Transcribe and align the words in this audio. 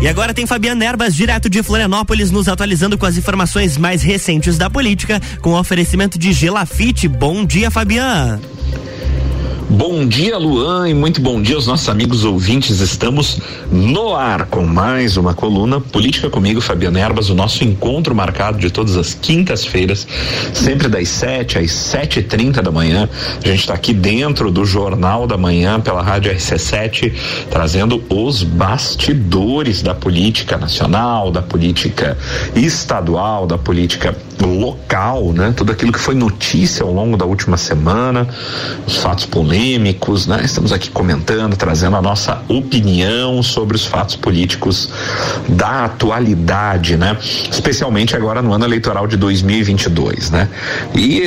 E 0.00 0.08
agora 0.08 0.32
tem 0.32 0.46
Fabiana 0.46 0.82
Erbas, 0.82 1.14
direto 1.14 1.50
de 1.50 1.62
Florianópolis, 1.62 2.30
nos 2.30 2.48
atualizando 2.48 2.96
com 2.96 3.04
as 3.04 3.18
informações 3.18 3.76
mais 3.76 4.02
recentes 4.02 4.56
da 4.56 4.70
política, 4.70 5.20
com 5.42 5.52
oferecimento 5.52 6.18
de 6.18 6.32
Gelafite. 6.32 7.06
Bom 7.06 7.44
dia, 7.44 7.70
Fabiana. 7.70 8.40
Bom 9.72 10.04
dia, 10.04 10.36
Luan, 10.36 10.88
e 10.88 10.94
muito 10.94 11.20
bom 11.20 11.40
dia 11.40 11.54
aos 11.54 11.64
nossos 11.64 11.88
amigos 11.88 12.24
ouvintes. 12.24 12.80
Estamos 12.80 13.38
no 13.70 14.16
ar 14.16 14.46
com 14.46 14.66
mais 14.66 15.16
uma 15.16 15.32
coluna 15.32 15.80
Política 15.80 16.28
comigo, 16.28 16.60
Fabiano 16.60 16.98
Erbas, 16.98 17.30
o 17.30 17.36
nosso 17.36 17.62
encontro 17.62 18.12
marcado 18.12 18.58
de 18.58 18.68
todas 18.68 18.96
as 18.96 19.14
quintas-feiras, 19.14 20.08
sempre 20.52 20.88
das 20.88 21.08
7 21.08 21.56
às 21.56 21.70
sete 21.70 22.18
e 22.18 22.22
trinta 22.24 22.60
da 22.60 22.72
manhã. 22.72 23.08
A 23.44 23.46
gente 23.46 23.60
está 23.60 23.74
aqui 23.74 23.94
dentro 23.94 24.50
do 24.50 24.64
Jornal 24.64 25.24
da 25.24 25.36
Manhã 25.36 25.80
pela 25.80 26.02
Rádio 26.02 26.34
RC7, 26.34 27.12
trazendo 27.48 28.02
os 28.08 28.42
bastidores 28.42 29.82
da 29.82 29.94
política 29.94 30.58
nacional, 30.58 31.30
da 31.30 31.42
política 31.42 32.18
estadual, 32.56 33.46
da 33.46 33.56
política 33.56 34.16
local, 34.44 35.32
né? 35.32 35.52
Tudo 35.56 35.70
aquilo 35.70 35.92
que 35.92 36.00
foi 36.00 36.14
notícia 36.14 36.82
ao 36.82 36.92
longo 36.92 37.16
da 37.16 37.24
última 37.24 37.56
semana, 37.56 38.26
os 38.86 38.96
fatos 38.96 39.26
polêmicos, 39.26 39.59
né? 40.26 40.40
Estamos 40.42 40.72
aqui 40.72 40.90
comentando, 40.90 41.54
trazendo 41.54 41.94
a 41.94 42.00
nossa 42.00 42.42
opinião 42.48 43.42
sobre 43.42 43.76
os 43.76 43.84
fatos 43.84 44.16
políticos 44.16 44.88
da 45.48 45.84
atualidade, 45.84 46.96
né? 46.96 47.16
Especialmente 47.20 48.16
agora 48.16 48.40
no 48.40 48.54
ano 48.54 48.64
eleitoral 48.64 49.06
de 49.06 49.18
2022, 49.18 50.30
né? 50.30 50.48
E 50.94 51.24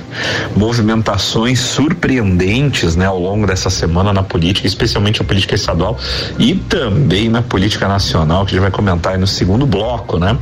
movimentações 0.56 1.60
surpreendentes, 1.60 2.96
né, 2.96 3.04
ao 3.04 3.20
longo 3.20 3.46
dessa 3.46 3.68
semana 3.68 4.10
na 4.10 4.22
política, 4.22 4.66
especialmente 4.66 5.20
na 5.20 5.26
política 5.26 5.54
estadual 5.54 5.98
e 6.38 6.54
também 6.54 7.28
na 7.28 7.42
política 7.42 7.86
nacional, 7.86 8.46
que 8.46 8.52
a 8.52 8.54
gente 8.54 8.62
vai 8.62 8.70
comentar 8.70 9.12
aí 9.12 9.18
no 9.18 9.26
segundo 9.26 9.66
bloco, 9.66 10.18
né? 10.18 10.38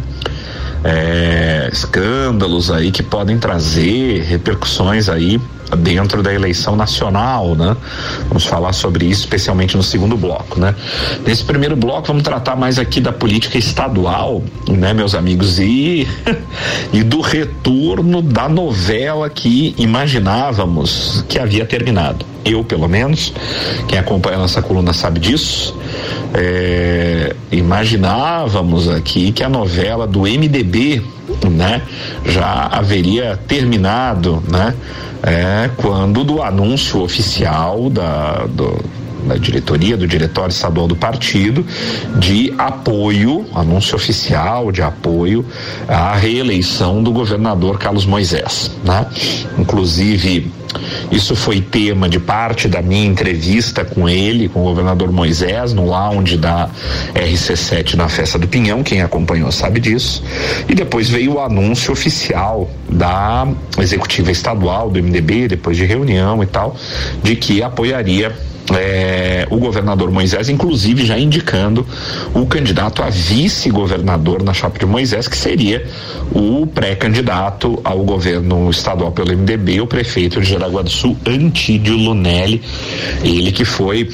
é, 0.85 1.71
escândalos 1.73 2.71
aí 2.71 2.93
que 2.93 3.02
podem 3.02 3.38
trazer 3.38 4.23
repercussões 4.23 5.09
aí 5.09 5.41
dentro 5.76 6.22
da 6.22 6.32
eleição 6.32 6.76
nacional, 6.76 7.54
né? 7.54 7.76
Vamos 8.28 8.44
falar 8.44 8.72
sobre 8.72 9.06
isso 9.06 9.20
especialmente 9.20 9.76
no 9.76 9.82
segundo 9.82 10.16
bloco, 10.16 10.58
né? 10.58 10.74
Nesse 11.26 11.44
primeiro 11.44 11.76
bloco 11.76 12.08
vamos 12.08 12.22
tratar 12.22 12.56
mais 12.56 12.78
aqui 12.78 13.00
da 13.00 13.12
política 13.12 13.58
estadual, 13.58 14.42
né, 14.68 14.92
meus 14.92 15.14
amigos, 15.14 15.58
e 15.58 16.06
e 16.92 17.02
do 17.02 17.20
retorno 17.20 18.22
da 18.22 18.48
novela 18.48 19.28
que 19.30 19.74
imaginávamos 19.78 21.24
que 21.28 21.38
havia 21.38 21.64
terminado. 21.64 22.24
Eu, 22.45 22.62
pelo 22.62 22.86
menos, 22.86 23.32
quem 23.88 23.98
acompanha 23.98 24.36
nossa 24.36 24.60
coluna 24.60 24.92
sabe 24.92 25.18
disso. 25.18 25.74
É, 26.37 27.35
imaginávamos 27.52 28.88
aqui 28.88 29.30
que 29.30 29.45
a 29.45 29.49
novela 29.49 30.07
do 30.07 30.23
MDB, 30.23 31.01
né, 31.49 31.82
já 32.24 32.68
haveria 32.73 33.38
terminado, 33.46 34.43
né, 34.51 34.74
é, 35.23 35.71
quando 35.76 36.24
do 36.24 36.43
anúncio 36.43 37.01
oficial 37.02 37.88
da, 37.88 38.46
do, 38.49 38.85
da 39.24 39.36
diretoria, 39.36 39.96
do 39.96 40.06
diretório 40.06 40.50
estadual 40.50 40.86
do 40.86 40.96
partido, 40.96 41.66
de 42.18 42.52
apoio, 42.58 43.46
anúncio 43.54 43.96
oficial 43.96 44.70
de 44.70 44.82
apoio 44.82 45.44
à 45.88 46.14
reeleição 46.14 47.02
do 47.02 47.12
governador 47.12 47.78
Carlos 47.78 48.06
Moisés, 48.06 48.70
né? 48.84 49.06
Inclusive, 49.58 50.52
isso 51.10 51.36
foi 51.36 51.60
tema 51.60 52.08
de 52.08 52.18
parte 52.18 52.68
da 52.68 52.82
minha 52.82 53.06
entrevista 53.06 53.84
com 53.84 54.08
ele, 54.08 54.48
com 54.48 54.60
o 54.60 54.64
governador 54.64 55.12
Moisés, 55.12 55.72
no 55.72 55.86
lounge 55.86 56.36
da 56.36 56.68
RC7 57.14 57.95
na 57.95 58.08
Festa 58.08 58.38
do 58.38 58.48
Pinhão. 58.48 58.82
Quem 58.82 59.02
acompanhou 59.02 59.52
sabe 59.52 59.80
disso. 59.80 60.22
E 60.68 60.74
depois 60.74 61.08
veio 61.08 61.34
o 61.34 61.40
anúncio 61.40 61.92
oficial 61.92 62.68
da 62.88 63.46
executiva 63.78 64.30
estadual 64.30 64.90
do 64.90 65.02
MDB, 65.02 65.48
depois 65.48 65.76
de 65.76 65.84
reunião 65.84 66.42
e 66.42 66.46
tal, 66.46 66.76
de 67.22 67.36
que 67.36 67.62
apoiaria 67.62 68.34
é, 68.72 69.47
o 69.50 69.58
governador 69.58 70.10
Moisés, 70.10 70.48
inclusive 70.48 71.04
já 71.04 71.19
indicando 71.19 71.86
o 72.32 72.47
candidato 72.47 73.02
a 73.02 73.10
vice-governador 73.10 74.42
na 74.42 74.54
chapa 74.54 74.78
de 74.78 74.86
Moisés, 74.86 75.28
que 75.28 75.36
seria 75.36 75.86
o 76.32 76.66
pré-candidato 76.66 77.78
ao 77.84 77.98
governo 78.04 78.70
estadual 78.70 79.12
pelo 79.12 79.36
MDB, 79.36 79.80
o 79.80 79.86
prefeito 79.86 80.41
de 80.41 80.48
Jaraguá 80.48 80.82
do 80.82 80.91
Sul, 80.91 81.16
Antídio 81.26 81.97
Lunelli, 81.97 82.62
ele 83.22 83.52
que 83.52 83.64
foi 83.64 84.08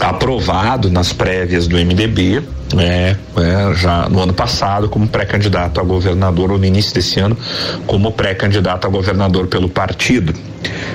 aprovado 0.00 0.90
nas 0.90 1.12
prévias 1.12 1.66
do 1.66 1.76
MDB, 1.76 2.42
é, 2.78 3.16
é, 3.36 3.74
já 3.74 4.08
no 4.08 4.20
ano 4.20 4.32
passado 4.32 4.88
como 4.88 5.06
pré-candidato 5.06 5.80
a 5.80 5.82
governador 5.82 6.52
ou 6.52 6.58
no 6.58 6.64
início 6.64 6.94
desse 6.94 7.20
ano 7.20 7.36
como 7.86 8.12
pré-candidato 8.12 8.86
a 8.86 8.90
governador 8.90 9.46
pelo 9.46 9.68
partido. 9.68 10.34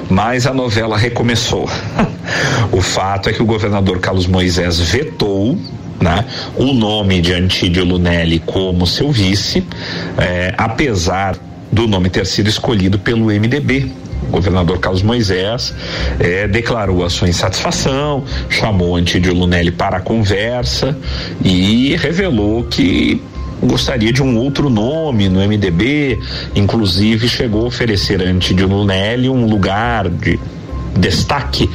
Mas 0.09 0.47
a 0.47 0.53
novela 0.53 0.97
recomeçou. 0.97 1.69
o 2.72 2.81
fato 2.81 3.30
é 3.30 3.34
que 3.34 3.41
o 3.41 3.46
governador 3.46 4.00
Carlos 4.00 4.25
Moisés 4.25 4.80
vetou 4.80 5.58
né, 6.02 6.25
o 6.56 6.74
nome 6.74 7.22
de 7.22 7.34
Antídio 7.34 7.84
Lunelli 7.84 8.40
como 8.40 8.85
seu 8.85 9.12
vice, 9.12 9.66
é, 10.18 10.53
apesar 10.58 11.35
do 11.72 11.88
nome 11.88 12.09
ter 12.09 12.25
sido 12.25 12.47
escolhido 12.47 12.97
pelo 13.00 13.25
MDB, 13.25 13.91
o 14.23 14.31
governador 14.31 14.79
Carlos 14.79 15.01
Moisés 15.01 15.73
eh, 16.19 16.47
declarou 16.47 17.03
a 17.03 17.09
sua 17.09 17.29
insatisfação, 17.29 18.23
chamou 18.50 18.95
Antídio 18.95 19.33
Lunelli 19.33 19.72
para 19.72 19.97
a 19.97 20.01
conversa 20.01 20.97
e 21.44 21.95
revelou 21.97 22.63
que 22.63 23.22
gostaria 23.61 24.13
de 24.13 24.22
um 24.22 24.38
outro 24.38 24.69
nome 24.69 25.29
no 25.29 25.39
MDB, 25.39 26.19
inclusive 26.55 27.28
chegou 27.28 27.63
a 27.63 27.67
oferecer 27.67 28.22
a 28.22 28.25
Antídio 28.25 28.67
Lunelli 28.67 29.29
um 29.29 29.45
lugar 29.45 30.09
de 30.09 30.39
destaque 30.97 31.69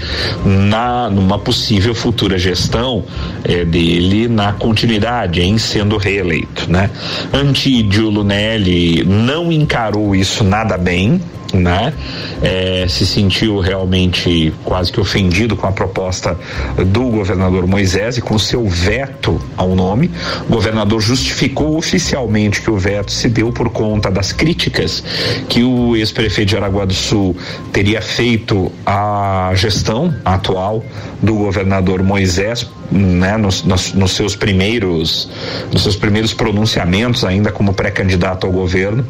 na 0.44 1.08
numa 1.08 1.38
possível 1.38 1.94
futura 1.94 2.38
gestão 2.38 3.04
eh, 3.44 3.64
dele 3.64 4.28
na 4.28 4.52
continuidade 4.52 5.40
em 5.40 5.58
sendo 5.58 5.96
reeleito, 5.96 6.70
né? 6.70 6.90
Antídio 7.32 8.10
Lunelli 8.10 9.04
não 9.04 9.52
encarou 9.52 10.14
isso 10.14 10.42
nada 10.42 10.76
bem, 10.76 11.20
né? 11.52 11.92
É, 12.40 12.86
se 12.88 13.06
sentiu 13.06 13.58
realmente 13.60 14.52
quase 14.64 14.90
que 14.90 15.00
ofendido 15.00 15.56
com 15.56 15.66
a 15.66 15.72
proposta 15.72 16.38
do 16.86 17.04
governador 17.04 17.66
Moisés 17.66 18.16
e 18.18 18.20
com 18.20 18.38
seu 18.38 18.66
veto 18.68 19.40
ao 19.56 19.74
nome. 19.74 20.10
O 20.48 20.52
governador 20.52 21.00
justificou 21.00 21.76
oficialmente 21.76 22.60
que 22.60 22.70
o 22.70 22.76
veto 22.76 23.12
se 23.12 23.28
deu 23.28 23.52
por 23.52 23.70
conta 23.70 24.10
das 24.10 24.32
críticas 24.32 25.02
que 25.48 25.62
o 25.62 25.96
ex-prefeito 25.96 26.50
de 26.50 26.56
Araguá 26.56 26.84
do 26.84 26.94
Sul 26.94 27.36
teria 27.72 28.00
feito 28.00 28.72
à 28.84 29.52
gestão 29.54 30.14
atual 30.24 30.84
do 31.22 31.34
governador 31.34 32.02
Moisés 32.02 32.68
né, 32.90 33.36
nos, 33.36 33.62
nos, 33.62 33.92
nos, 33.94 34.10
seus 34.12 34.36
primeiros 34.36 35.28
nos 35.72 35.82
seus 35.82 35.96
primeiros 35.96 36.34
pronunciamentos 36.34 37.24
ainda 37.24 37.50
como 37.50 37.72
pré-candidato 37.72 38.46
ao 38.46 38.52
governo 38.52 39.06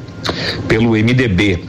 pelo 0.69 0.91
MDB 0.91 1.65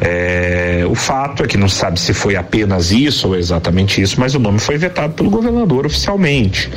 é, 0.00 0.84
o 0.88 0.94
fato 0.94 1.42
é 1.42 1.46
que 1.46 1.56
não 1.56 1.68
sabe 1.68 1.98
se 1.98 2.12
foi 2.14 2.36
apenas 2.36 2.92
isso 2.92 3.28
ou 3.28 3.36
exatamente 3.36 4.00
isso, 4.00 4.18
mas 4.20 4.34
o 4.34 4.38
nome 4.38 4.58
foi 4.58 4.78
vetado 4.78 5.14
pelo 5.14 5.30
governador 5.30 5.86
oficialmente. 5.86 6.70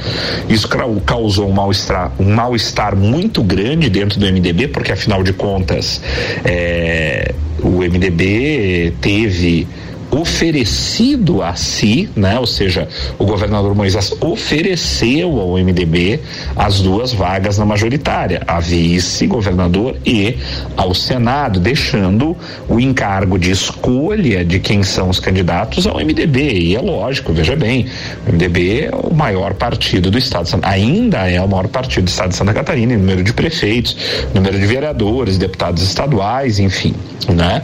Isso 0.49 0.67
causou 1.05 1.49
um 1.49 1.53
mal-estar 1.53 2.11
um 2.19 2.33
mal 2.33 2.51
muito 2.95 3.43
grande 3.43 3.89
dentro 3.89 4.19
do 4.19 4.25
MDB, 4.25 4.67
porque 4.69 4.91
afinal 4.91 5.23
de 5.23 5.33
contas 5.33 6.01
é, 6.43 7.33
o 7.61 7.79
MDB 7.79 8.93
teve 8.99 9.67
oferecido 10.11 11.41
a 11.41 11.55
si, 11.55 12.09
né? 12.15 12.37
Ou 12.37 12.45
seja, 12.45 12.87
o 13.17 13.25
governador 13.25 13.73
Moisés 13.73 14.13
ofereceu 14.19 15.39
ao 15.39 15.53
MDB 15.53 16.19
as 16.55 16.81
duas 16.81 17.13
vagas 17.13 17.57
na 17.57 17.65
majoritária, 17.65 18.41
a 18.45 18.59
vice-governador 18.59 19.95
e 20.05 20.37
ao 20.75 20.93
Senado, 20.93 21.59
deixando 21.59 22.35
o 22.67 22.79
encargo 22.79 23.39
de 23.39 23.51
escolha 23.51 24.43
de 24.43 24.59
quem 24.59 24.83
são 24.83 25.09
os 25.09 25.19
candidatos 25.19 25.87
ao 25.87 25.95
MDB. 25.95 26.59
E 26.59 26.75
é 26.75 26.81
lógico, 26.81 27.31
veja 27.31 27.55
bem, 27.55 27.87
o 28.27 28.33
MDB 28.33 28.85
é 28.85 28.91
o 28.93 29.13
maior 29.13 29.53
partido 29.53 30.11
do 30.11 30.17
estado, 30.17 30.49
ainda 30.63 31.29
é 31.29 31.39
o 31.39 31.47
maior 31.47 31.67
partido 31.69 32.05
do 32.05 32.09
estado 32.09 32.29
de 32.29 32.35
Santa 32.35 32.53
Catarina, 32.53 32.93
em 32.93 32.97
número 32.97 33.23
de 33.23 33.31
prefeitos, 33.31 33.95
número 34.33 34.59
de 34.59 34.65
vereadores, 34.65 35.37
deputados 35.37 35.81
estaduais, 35.83 36.59
enfim, 36.59 36.93
né? 37.33 37.63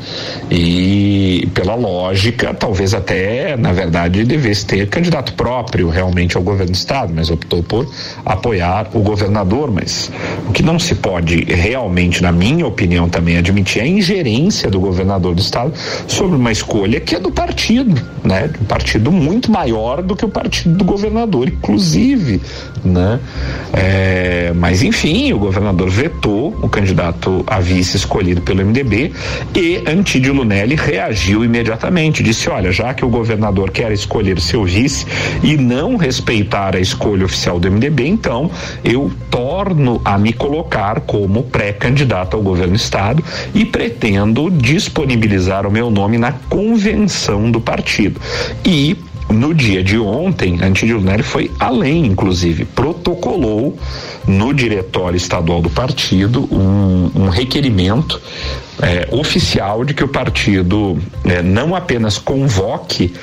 E 0.50 1.48
pela 1.54 1.76
lógica 1.76 2.37
talvez 2.60 2.94
até, 2.94 3.56
na 3.58 3.72
verdade, 3.72 4.24
devesse 4.24 4.66
ter 4.66 4.88
candidato 4.88 5.34
próprio 5.34 5.90
realmente 5.90 6.38
ao 6.38 6.44
governo 6.44 6.72
do 6.72 6.76
estado, 6.76 7.14
mas 7.16 7.30
optou 7.30 7.64
por 7.64 7.90
apoiar 8.26 8.90
o 8.94 9.00
governador. 9.00 9.72
Mas 9.72 10.12
o 10.48 10.52
que 10.52 10.64
não 10.64 10.80
se 10.80 10.96
pode 10.96 11.44
realmente, 11.44 12.22
na 12.22 12.32
minha 12.32 12.66
opinião, 12.66 13.10
também 13.10 13.38
admitir 13.38 13.82
é 13.82 13.84
a 13.84 13.88
ingerência 13.88 14.70
do 14.70 14.80
governador 14.80 15.36
do 15.36 15.42
estado 15.42 15.74
sobre 16.08 16.36
uma 16.36 16.52
escolha 16.52 17.00
que 17.00 17.16
é 17.16 17.20
do 17.20 17.32
partido, 17.32 18.02
né? 18.24 18.50
Um 18.62 18.66
partido 18.66 19.12
muito 19.12 19.52
maior 19.52 20.02
do 20.02 20.16
que 20.16 20.26
o 20.26 20.30
partido 20.30 20.78
do 20.78 20.84
governador, 20.84 21.48
inclusive, 21.48 22.42
né? 22.84 23.20
É, 23.74 24.52
mas 24.56 24.84
enfim, 24.84 25.32
o 25.34 25.40
governador 25.40 25.90
vetou 25.90 26.58
o 26.62 26.70
candidato 26.70 27.44
a 27.48 27.60
vice 27.60 27.98
escolhido 27.98 28.42
pelo 28.42 28.66
MDB 28.66 29.12
e 29.56 29.84
Antídio 29.88 30.34
Lunelli 30.34 30.76
reagiu 30.76 31.44
imediatamente, 31.44 32.24
disse: 32.28 32.50
olha, 32.50 32.72
já 32.72 32.94
que 32.94 33.06
o 33.06 33.10
governador 33.10 33.72
quer 33.72 33.92
escolher 33.92 34.40
seu 34.42 34.66
vice 34.66 35.06
e 35.42 35.56
não 35.56 35.96
respeitar 35.96 36.76
a 36.76 36.80
escolha 36.80 37.26
oficial 37.26 37.60
do 37.60 37.72
MDB, 37.72 38.08
então 38.08 38.52
eu 38.84 39.12
torno 39.30 40.02
a 40.04 40.18
me 40.18 40.34
colocar 40.34 41.02
como 41.02 41.44
pré-candidato 41.44 42.36
ao 42.36 42.44
governo 42.44 42.74
do 42.74 42.78
estado 42.78 43.24
e 43.54 43.64
pretendo 43.64 44.50
disponibilizar 44.52 45.66
o 45.66 45.72
meu 45.72 45.90
nome 45.90 46.18
na 46.18 46.34
convenção 46.50 47.50
do 47.50 47.62
partido. 47.62 48.20
E 48.66 48.98
no 49.30 49.54
dia 49.54 49.84
de 49.84 49.98
ontem, 50.00 50.60
Antídio 50.62 50.98
Lunelli 50.98 51.24
foi 51.24 51.52
além, 51.60 52.06
inclusive, 52.06 52.64
protocolou 52.64 53.78
no 54.26 54.54
diretório 54.54 55.18
estadual 55.18 55.62
do 55.62 55.70
partido 55.70 56.48
um, 56.52 57.12
um 57.14 57.30
requerimento 57.30 58.22
é, 58.82 59.08
oficial 59.12 59.84
de 59.84 59.94
que 59.94 60.04
o 60.04 60.08
partido 60.08 60.98
é, 61.26 61.42
não 61.42 61.76
apenas 61.76 62.18
convoque 62.18 63.14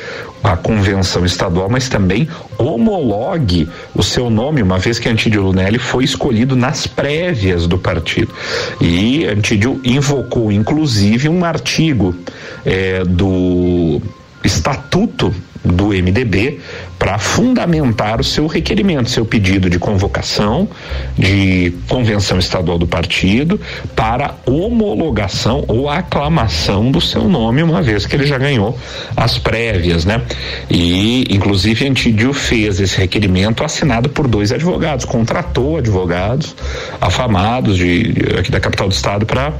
a 0.42 0.56
convenção 0.58 1.24
estadual, 1.24 1.70
mas 1.70 1.88
também 1.88 2.28
homologue 2.58 3.66
o 3.94 4.02
seu 4.02 4.28
nome, 4.28 4.60
uma 4.60 4.78
vez 4.78 4.98
que 4.98 5.08
Antídio 5.08 5.42
Lunelli 5.42 5.78
foi 5.78 6.04
escolhido 6.04 6.54
nas 6.54 6.86
prévias 6.86 7.66
do 7.66 7.78
partido. 7.78 8.30
E 8.78 9.24
Antídio 9.24 9.80
invocou, 9.82 10.52
inclusive, 10.52 11.30
um 11.30 11.46
artigo 11.46 12.14
é, 12.66 13.02
do 13.04 14.02
Estatuto 14.44 15.34
do 15.64 15.88
MDB 15.88 16.60
para 16.98 17.18
fundamentar 17.18 18.20
o 18.20 18.24
seu 18.24 18.46
requerimento, 18.46 19.10
seu 19.10 19.24
pedido 19.24 19.68
de 19.70 19.78
convocação 19.78 20.68
de 21.16 21.72
convenção 21.88 22.38
estadual 22.38 22.78
do 22.78 22.86
partido 22.86 23.60
para 23.96 24.34
homologação 24.46 25.64
ou 25.68 25.88
aclamação 25.88 26.90
do 26.90 27.00
seu 27.00 27.28
nome, 27.28 27.62
uma 27.62 27.82
vez 27.82 28.06
que 28.06 28.14
ele 28.14 28.26
já 28.26 28.38
ganhou 28.38 28.78
as 29.16 29.38
prévias, 29.38 30.04
né? 30.04 30.22
E, 30.70 31.24
inclusive, 31.30 31.88
Antídio 31.88 32.32
fez 32.32 32.80
esse 32.80 32.96
requerimento 32.96 33.64
assinado 33.64 34.08
por 34.08 34.26
dois 34.28 34.52
advogados, 34.52 35.04
contratou 35.04 35.78
advogados 35.78 36.54
afamados 37.00 37.76
de, 37.76 38.14
aqui 38.38 38.50
da 38.50 38.60
capital 38.60 38.88
do 38.88 38.92
estado 38.92 39.26
para 39.26 39.52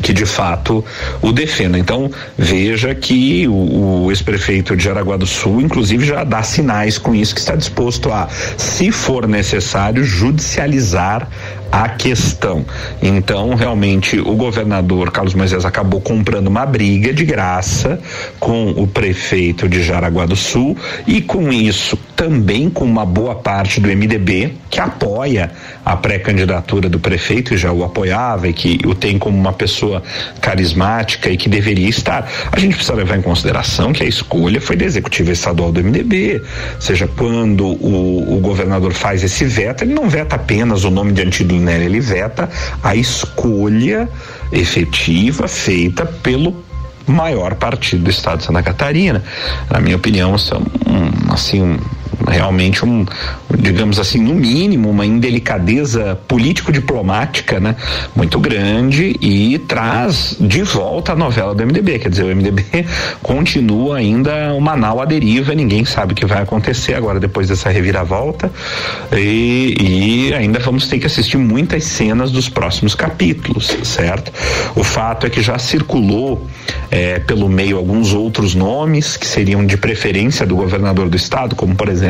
que 0.00 0.12
de 0.12 0.26
fato 0.26 0.84
o 1.20 1.32
defenda. 1.32 1.78
Então 1.78 2.10
veja 2.36 2.94
que 2.94 3.46
o, 3.48 4.04
o 4.04 4.10
ex-prefeito 4.10 4.76
de 4.76 4.84
Jaraguá 4.84 5.16
do 5.16 5.26
Sul, 5.26 5.60
inclusive, 5.60 6.04
já 6.04 6.24
dá 6.24 6.42
sinais 6.42 6.98
com 6.98 7.14
isso 7.14 7.34
que 7.34 7.40
está 7.40 7.54
disposto 7.54 8.12
a, 8.12 8.28
se 8.56 8.90
for 8.90 9.26
necessário, 9.26 10.04
judicializar 10.04 11.28
a 11.70 11.88
questão. 11.88 12.64
Então, 13.02 13.54
realmente, 13.54 14.18
o 14.18 14.34
governador 14.34 15.10
Carlos 15.10 15.34
Moisés 15.34 15.64
acabou 15.64 16.00
comprando 16.00 16.48
uma 16.48 16.64
briga 16.64 17.12
de 17.12 17.24
graça 17.24 18.00
com 18.38 18.70
o 18.70 18.86
prefeito 18.86 19.68
de 19.68 19.82
Jaraguá 19.82 20.26
do 20.26 20.36
Sul 20.36 20.76
e 21.06 21.20
com 21.20 21.52
isso 21.52 21.96
também 22.16 22.68
com 22.68 22.84
uma 22.84 23.06
boa 23.06 23.34
parte 23.34 23.80
do 23.80 23.88
MDB 23.88 24.52
que 24.70 24.80
apoia 24.80 25.50
a 25.84 25.96
pré-candidatura 25.96 26.88
do 26.88 26.98
prefeito 26.98 27.54
e 27.54 27.56
já 27.56 27.72
o 27.72 27.84
apoiava 27.84 28.48
e 28.48 28.52
que 28.52 28.80
o 28.84 28.94
tem 28.94 29.18
como 29.18 29.36
uma 29.36 29.52
pessoa 29.52 30.02
carismática 30.40 31.30
e 31.30 31.36
que 31.36 31.48
deveria 31.48 31.88
estar. 31.88 32.30
A 32.50 32.58
gente 32.58 32.74
precisa 32.74 32.94
levar 32.94 33.16
em 33.16 33.22
consideração 33.22 33.92
que 33.92 34.02
a 34.02 34.06
escolha 34.06 34.60
foi 34.60 34.76
da 34.76 34.84
executiva 34.84 35.32
estadual 35.32 35.70
do 35.72 35.82
MDB, 35.82 36.40
ou 36.74 36.80
seja, 36.80 37.08
quando 37.08 37.66
o, 37.66 38.36
o 38.36 38.40
governador 38.40 38.92
faz 38.92 39.22
esse 39.22 39.44
veto, 39.44 39.84
ele 39.84 39.94
não 39.94 40.08
veta 40.08 40.36
apenas 40.36 40.84
o 40.84 40.90
nome 40.90 41.12
de 41.12 41.22
Antídio 41.58 41.64
Nery, 41.64 41.84
ele 41.84 42.00
veta 42.00 42.48
a 42.82 42.94
escolha 42.94 44.08
efetiva 44.52 45.48
feita 45.48 46.06
pelo 46.06 46.64
maior 47.06 47.54
partido 47.54 48.04
do 48.04 48.10
estado 48.10 48.38
de 48.38 48.44
Santa 48.44 48.62
Catarina. 48.62 49.22
Na 49.70 49.80
minha 49.80 49.96
opinião, 49.96 50.36
são 50.38 50.62
assim 51.30 51.62
um, 51.62 51.78
realmente 52.26 52.84
um, 52.84 53.06
digamos 53.58 53.98
assim, 53.98 54.20
no 54.20 54.34
mínimo, 54.34 54.90
uma 54.90 55.06
indelicadeza 55.06 56.18
político-diplomática, 56.26 57.60
né? 57.60 57.76
Muito 58.14 58.38
grande 58.40 59.16
e 59.20 59.58
traz 59.58 60.36
de 60.40 60.62
volta 60.62 61.12
a 61.12 61.16
novela 61.16 61.54
do 61.54 61.64
MDB. 61.64 61.98
Quer 61.98 62.10
dizer, 62.10 62.24
o 62.24 62.34
MDB 62.34 62.64
continua 63.22 63.98
ainda 63.98 64.54
uma 64.54 64.76
nau 64.76 65.00
à 65.00 65.04
deriva, 65.04 65.54
ninguém 65.54 65.84
sabe 65.84 66.12
o 66.12 66.16
que 66.16 66.26
vai 66.26 66.42
acontecer 66.42 66.94
agora 66.94 67.20
depois 67.20 67.48
dessa 67.48 67.70
reviravolta 67.70 68.50
e, 69.12 69.76
e 70.30 70.34
ainda 70.34 70.58
vamos 70.58 70.88
ter 70.88 70.98
que 70.98 71.06
assistir 71.06 71.36
muitas 71.36 71.84
cenas 71.84 72.30
dos 72.30 72.48
próximos 72.48 72.94
capítulos, 72.94 73.76
certo? 73.84 74.32
O 74.74 74.82
fato 74.82 75.26
é 75.26 75.30
que 75.30 75.42
já 75.42 75.58
circulou 75.58 76.46
é, 76.90 77.18
pelo 77.18 77.48
meio 77.48 77.76
alguns 77.76 78.12
outros 78.12 78.54
nomes 78.54 79.16
que 79.16 79.26
seriam 79.26 79.64
de 79.64 79.76
preferência 79.76 80.46
do 80.46 80.56
governador 80.56 81.08
do 81.08 81.16
estado, 81.16 81.54
como 81.54 81.74
por 81.74 81.88
exemplo 81.88 82.07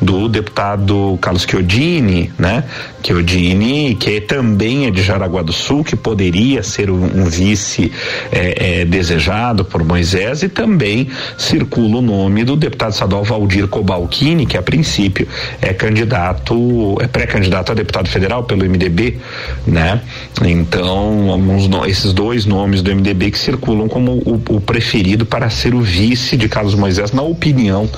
do 0.00 0.28
deputado 0.28 1.18
Carlos 1.20 1.46
Chiodini, 1.48 2.32
né? 2.38 2.64
Chiodini, 3.02 3.94
que 3.94 4.20
também 4.20 4.86
é 4.86 4.90
de 4.90 5.02
Jaraguá 5.02 5.42
do 5.42 5.52
Sul, 5.52 5.84
que 5.84 5.96
poderia 5.96 6.62
ser 6.62 6.90
um, 6.90 7.22
um 7.22 7.24
vice 7.24 7.92
é, 8.30 8.80
é, 8.80 8.84
desejado 8.84 9.64
por 9.64 9.84
Moisés, 9.84 10.42
e 10.42 10.48
também 10.48 11.08
circula 11.36 11.98
o 11.98 12.02
nome 12.02 12.44
do 12.44 12.56
deputado 12.56 12.92
estadual 12.92 13.24
Valdir 13.24 13.68
Cobalcini, 13.68 14.46
que 14.46 14.56
a 14.56 14.62
princípio 14.62 15.26
é 15.60 15.72
candidato, 15.72 16.96
é 17.00 17.06
pré-candidato 17.06 17.72
a 17.72 17.74
deputado 17.74 18.08
federal 18.08 18.44
pelo 18.44 18.64
MDB, 18.68 19.18
né? 19.66 20.00
Então, 20.42 21.30
alguns, 21.30 21.68
esses 21.88 22.12
dois 22.12 22.44
nomes 22.44 22.82
do 22.82 22.94
MDB 22.94 23.30
que 23.30 23.38
circulam 23.38 23.88
como 23.88 24.12
o, 24.12 24.42
o 24.56 24.60
preferido 24.60 25.24
para 25.24 25.50
ser 25.50 25.74
o 25.74 25.80
vice 25.80 26.36
de 26.36 26.48
Carlos 26.48 26.74
Moisés, 26.74 27.12
na 27.12 27.22
opinião 27.22 27.88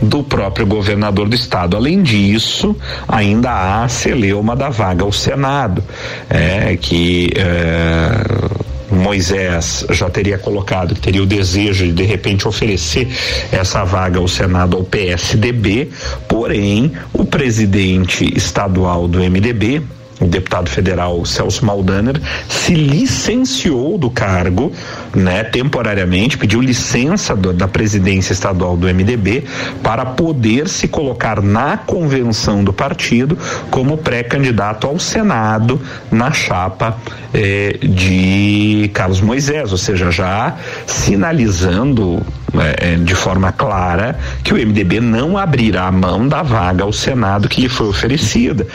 do 0.00 0.22
próprio 0.22 0.66
governador 0.90 1.28
do 1.28 1.34
estado. 1.34 1.76
Além 1.76 2.02
disso, 2.02 2.76
ainda 3.06 3.50
há 3.50 3.84
a 3.84 3.88
celeuma 3.88 4.56
da 4.56 4.68
vaga 4.70 5.04
ao 5.04 5.12
Senado, 5.12 5.82
é, 6.28 6.76
que 6.76 7.30
é, 7.36 8.94
Moisés 8.94 9.86
já 9.90 10.10
teria 10.10 10.36
colocado 10.36 10.94
que 10.94 11.00
teria 11.00 11.22
o 11.22 11.26
desejo 11.26 11.86
de 11.86 11.92
de 11.92 12.04
repente 12.04 12.48
oferecer 12.48 13.08
essa 13.52 13.84
vaga 13.84 14.18
ao 14.18 14.26
Senado 14.26 14.76
ao 14.76 14.82
PSDB, 14.82 15.90
porém 16.26 16.92
o 17.12 17.24
presidente 17.24 18.36
estadual 18.36 19.06
do 19.06 19.18
MDB, 19.18 19.82
o 20.20 20.26
deputado 20.26 20.68
federal 20.68 21.24
Celso 21.24 21.64
Maldaner 21.64 22.20
se 22.48 22.74
licenciou 22.74 23.96
do 23.96 24.10
cargo, 24.10 24.70
né, 25.14 25.42
temporariamente, 25.42 26.36
pediu 26.36 26.60
licença 26.60 27.34
do, 27.34 27.52
da 27.52 27.66
presidência 27.66 28.32
estadual 28.32 28.76
do 28.76 28.86
MDB 28.86 29.44
para 29.82 30.04
poder 30.04 30.68
se 30.68 30.86
colocar 30.86 31.40
na 31.40 31.78
convenção 31.78 32.62
do 32.62 32.72
partido 32.72 33.36
como 33.70 33.96
pré-candidato 33.96 34.86
ao 34.86 34.98
Senado 34.98 35.80
na 36.10 36.30
chapa 36.32 36.98
eh, 37.32 37.78
de 37.82 38.90
Carlos 38.92 39.20
Moisés, 39.20 39.72
ou 39.72 39.78
seja, 39.78 40.10
já 40.10 40.56
sinalizando 40.86 42.22
é, 42.52 42.94
é, 42.94 42.96
de 42.96 43.14
forma 43.14 43.52
clara 43.52 44.18
que 44.42 44.52
o 44.52 44.56
MDB 44.56 45.00
não 45.00 45.38
abrirá 45.38 45.86
a 45.86 45.92
mão 45.92 46.26
da 46.26 46.42
vaga 46.42 46.82
ao 46.82 46.92
Senado 46.92 47.48
que 47.48 47.60
lhe 47.60 47.68
foi 47.68 47.86
oferecida, 47.86 48.66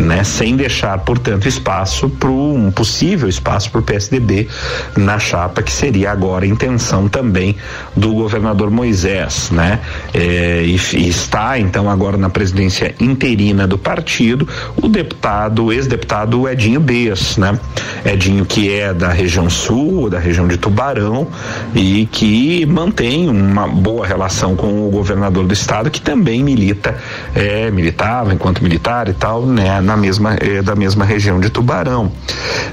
né, 0.00 0.24
sem 0.24 0.56
deixar, 0.56 0.89
portanto, 0.98 1.46
espaço 1.46 2.08
para 2.08 2.30
um 2.30 2.70
possível 2.70 3.28
espaço 3.28 3.70
para 3.70 3.80
o 3.80 3.82
PSDB 3.82 4.48
na 4.96 5.18
chapa 5.18 5.62
que 5.62 5.72
seria 5.72 6.10
agora 6.10 6.44
a 6.44 6.48
intenção 6.48 7.08
também 7.08 7.56
do 7.96 8.12
governador 8.14 8.70
Moisés, 8.70 9.50
né? 9.50 9.80
É, 10.12 10.62
e, 10.64 10.76
e, 10.96 11.08
está 11.08 11.58
então 11.58 11.88
agora 11.88 12.16
na 12.16 12.28
presidência 12.28 12.94
interina 13.00 13.66
do 13.66 13.78
partido 13.78 14.48
o 14.80 14.88
deputado, 14.88 15.72
ex-deputado 15.72 16.48
Edinho 16.48 16.80
Beas, 16.80 17.36
né? 17.36 17.58
Edinho 18.04 18.44
que 18.44 18.72
é 18.72 18.92
da 18.92 19.10
região 19.10 19.48
sul, 19.48 20.08
da 20.10 20.18
região 20.18 20.46
de 20.48 20.56
Tubarão 20.56 21.26
e 21.74 22.06
que 22.06 22.64
mantém 22.66 23.28
uma 23.28 23.66
boa 23.66 24.06
relação 24.06 24.56
com 24.56 24.86
o 24.86 24.90
governador 24.90 25.46
do 25.46 25.52
estado, 25.52 25.90
que 25.90 26.00
também 26.00 26.42
milita, 26.42 26.96
é, 27.34 27.70
militava 27.70 28.32
enquanto 28.34 28.62
militar 28.62 29.08
e 29.08 29.12
tal, 29.12 29.46
né, 29.46 29.80
na 29.80 29.96
mesma, 29.96 30.34
é, 30.34 30.62
da 30.62 30.74
mesma 30.80 31.04
região 31.04 31.38
de 31.38 31.50
Tubarão. 31.50 32.10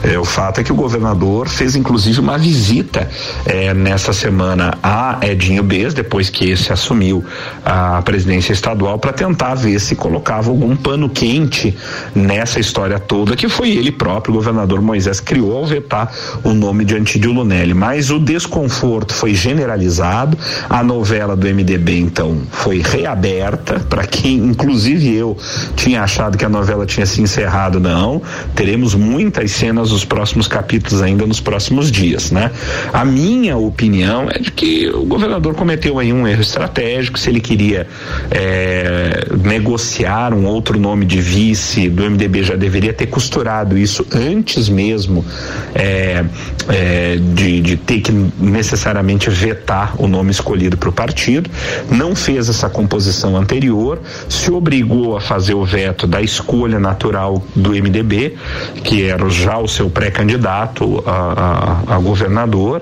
É, 0.01 0.17
o 0.17 0.23
fato 0.23 0.61
é 0.61 0.63
que 0.63 0.71
o 0.71 0.75
governador 0.75 1.49
fez 1.49 1.75
inclusive 1.75 2.21
uma 2.21 2.37
visita 2.37 3.09
eh, 3.45 3.73
nessa 3.73 4.13
semana 4.13 4.77
a 4.81 5.19
Edinho 5.21 5.61
Bez, 5.61 5.93
depois 5.93 6.29
que 6.29 6.49
esse 6.49 6.71
assumiu 6.71 7.23
a 7.65 8.01
presidência 8.03 8.53
estadual, 8.53 8.97
para 8.97 9.11
tentar 9.11 9.55
ver 9.55 9.79
se 9.79 9.93
colocava 9.95 10.49
algum 10.49 10.73
pano 10.75 11.09
quente 11.09 11.75
nessa 12.15 12.59
história 12.61 12.97
toda, 12.97 13.35
que 13.35 13.49
foi 13.49 13.71
ele 13.71 13.91
próprio, 13.91 14.33
o 14.33 14.37
governador 14.37 14.81
Moisés, 14.81 15.19
criou 15.19 15.57
ao 15.57 15.65
vetar 15.65 16.09
o 16.43 16.53
nome 16.53 16.85
de 16.85 16.95
Antídio 16.95 17.33
Lunelli. 17.33 17.73
Mas 17.73 18.09
o 18.09 18.19
desconforto 18.19 19.13
foi 19.13 19.33
generalizado, 19.33 20.37
a 20.69 20.81
novela 20.81 21.35
do 21.35 21.45
MDB, 21.45 21.99
então, 21.99 22.37
foi 22.51 22.81
reaberta, 22.81 23.79
para 23.89 24.05
quem, 24.05 24.37
inclusive 24.37 25.13
eu, 25.13 25.37
tinha 25.75 26.03
achado 26.03 26.37
que 26.37 26.45
a 26.45 26.49
novela 26.49 26.85
tinha 26.85 27.05
se 27.05 27.21
encerrado, 27.21 27.79
não. 27.79 27.96
Teremos 28.55 28.95
muitas 28.95 29.51
cenas 29.51 29.91
nos 29.91 30.05
próximos 30.05 30.47
capítulos 30.47 31.01
ainda 31.01 31.25
nos 31.25 31.39
próximos 31.39 31.91
dias, 31.91 32.31
né? 32.31 32.51
A 32.93 33.03
minha 33.03 33.57
opinião 33.57 34.29
é 34.29 34.39
de 34.39 34.51
que 34.51 34.89
o 34.89 35.05
governador 35.05 35.55
cometeu 35.55 35.99
aí 35.99 36.13
um 36.13 36.27
erro 36.27 36.41
estratégico, 36.41 37.19
se 37.19 37.29
ele 37.29 37.39
queria 37.39 37.87
é, 38.31 39.27
negociar 39.43 40.33
um 40.33 40.45
outro 40.45 40.79
nome 40.79 41.05
de 41.05 41.19
vice 41.21 41.89
do 41.89 42.03
MDB 42.09 42.43
já 42.43 42.55
deveria 42.55 42.93
ter 42.93 43.07
costurado 43.07 43.77
isso 43.77 44.05
antes 44.13 44.69
mesmo 44.69 45.25
é, 45.73 46.23
é, 46.67 47.15
de, 47.15 47.61
de 47.61 47.77
ter 47.77 48.01
que 48.01 48.11
necessariamente 48.39 49.29
vetar 49.29 49.95
o 49.97 50.07
nome 50.07 50.31
escolhido 50.31 50.77
para 50.77 50.89
o 50.89 50.91
partido. 50.91 51.49
Não 51.89 52.15
fez 52.15 52.49
essa 52.49 52.69
composição 52.69 53.35
anterior, 53.37 53.99
se 54.29 54.51
obrigou 54.51 55.15
a 55.15 55.21
fazer 55.21 55.53
o 55.53 55.65
veto 55.65 56.05
da 56.07 56.21
escolha 56.21 56.79
natural 56.79 57.43
do 57.55 57.71
MDB, 57.71 57.86
que 58.83 59.03
era 59.03 59.29
já 59.29 59.57
o 59.57 59.67
seu 59.67 59.89
pré-candidato 59.89 61.03
a, 61.05 61.81
a, 61.87 61.95
a 61.95 61.99
governador, 61.99 62.81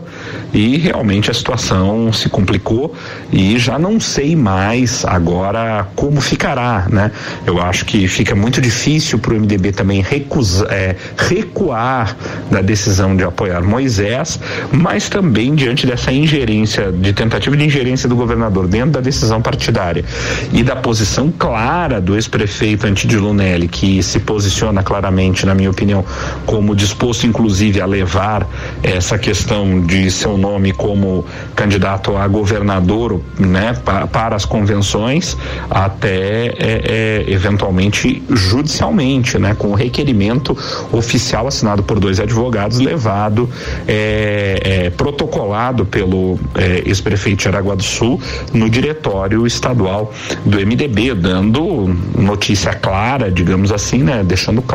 e 0.54 0.78
realmente 0.78 1.30
a 1.30 1.34
situação 1.34 2.14
se 2.14 2.30
complicou 2.30 2.96
e 3.32 3.60
já 3.60 3.78
não 3.78 4.00
sei 4.00 4.36
mais 4.36 5.04
agora 5.06 5.88
como 5.96 6.22
ficará, 6.22 6.88
né? 6.90 7.12
Eu 7.46 7.62
acho 7.62 7.86
que 7.86 8.08
fica 8.08 8.36
muito 8.36 8.62
difícil 8.62 9.20
para 9.20 9.34
o 9.34 9.40
MDB 9.40 9.72
também 9.72 10.02
recusar, 10.02 10.72
é, 10.72 10.96
recuar 11.18 12.16
da 12.50 12.62
decisão 12.62 13.16
de 13.16 13.24
apoiar 13.24 13.62
Moisés, 13.62 14.40
mas 14.72 15.10
também 15.10 15.56
diante 15.56 15.86
dessa 15.86 16.12
ingerência, 16.12 16.92
de 16.92 17.12
tentativa 17.14 17.56
de 17.58 17.66
ingerência 17.66 18.08
do 18.08 18.16
governador 18.16 18.68
dentro 18.68 18.92
da 18.92 19.02
decisão 19.02 19.42
partidária 19.42 20.06
e 20.54 20.64
da 20.64 20.76
posição 20.76 21.32
clara 21.38 22.00
do 22.00 22.16
ex-prefeito 22.16 22.88
Antídio 22.88 23.22
Lunelli, 23.22 23.68
que 23.68 24.02
se 24.02 24.20
posiciona 24.20 24.84
claramente, 24.86 25.46
na 25.46 25.56
minha 25.56 25.70
opinião, 25.70 26.06
como 26.46 26.76
disposto 26.76 27.26
inclusive 27.26 27.82
a 27.82 27.86
levar 27.86 28.48
essa 28.84 29.18
questão 29.18 29.82
de 29.82 30.10
seu 30.12 30.38
nome 30.38 30.72
como 30.72 31.26
candidato 31.56 32.16
a 32.16 32.28
governador, 32.28 33.20
né, 33.38 33.76
para, 33.84 34.36
as 34.36 34.46
convenções, 34.46 35.36
até 35.70 36.48
é, 36.48 36.54
é, 36.60 37.26
eventualmente 37.28 38.24
judicialmente, 38.30 39.40
né, 39.40 39.56
com 39.56 39.70
o 39.70 39.74
requerimento 39.74 40.56
oficial 40.92 41.48
assinado 41.48 41.82
por 41.84 42.00
dois 42.00 42.20
advogados, 42.20 42.80
levado, 42.80 43.50
é, 43.88 44.86
é 44.86 44.90
protocolado 44.92 45.86
pelo 45.86 46.40
é, 46.56 46.84
ex-prefeito 46.86 47.42
de 47.42 47.48
Aragua 47.48 47.76
do 47.76 47.84
Sul 47.84 48.22
no 48.54 48.70
diretório 48.70 49.48
estadual 49.48 50.14
do 50.46 50.58
MDB, 50.58 51.16
dando 51.16 51.96
notícia 52.18 52.74
clara, 52.74 53.32
digamos 53.32 53.72
assim, 53.72 54.04
né, 54.04 54.24
deixando 54.24 54.62
claro 54.62 54.75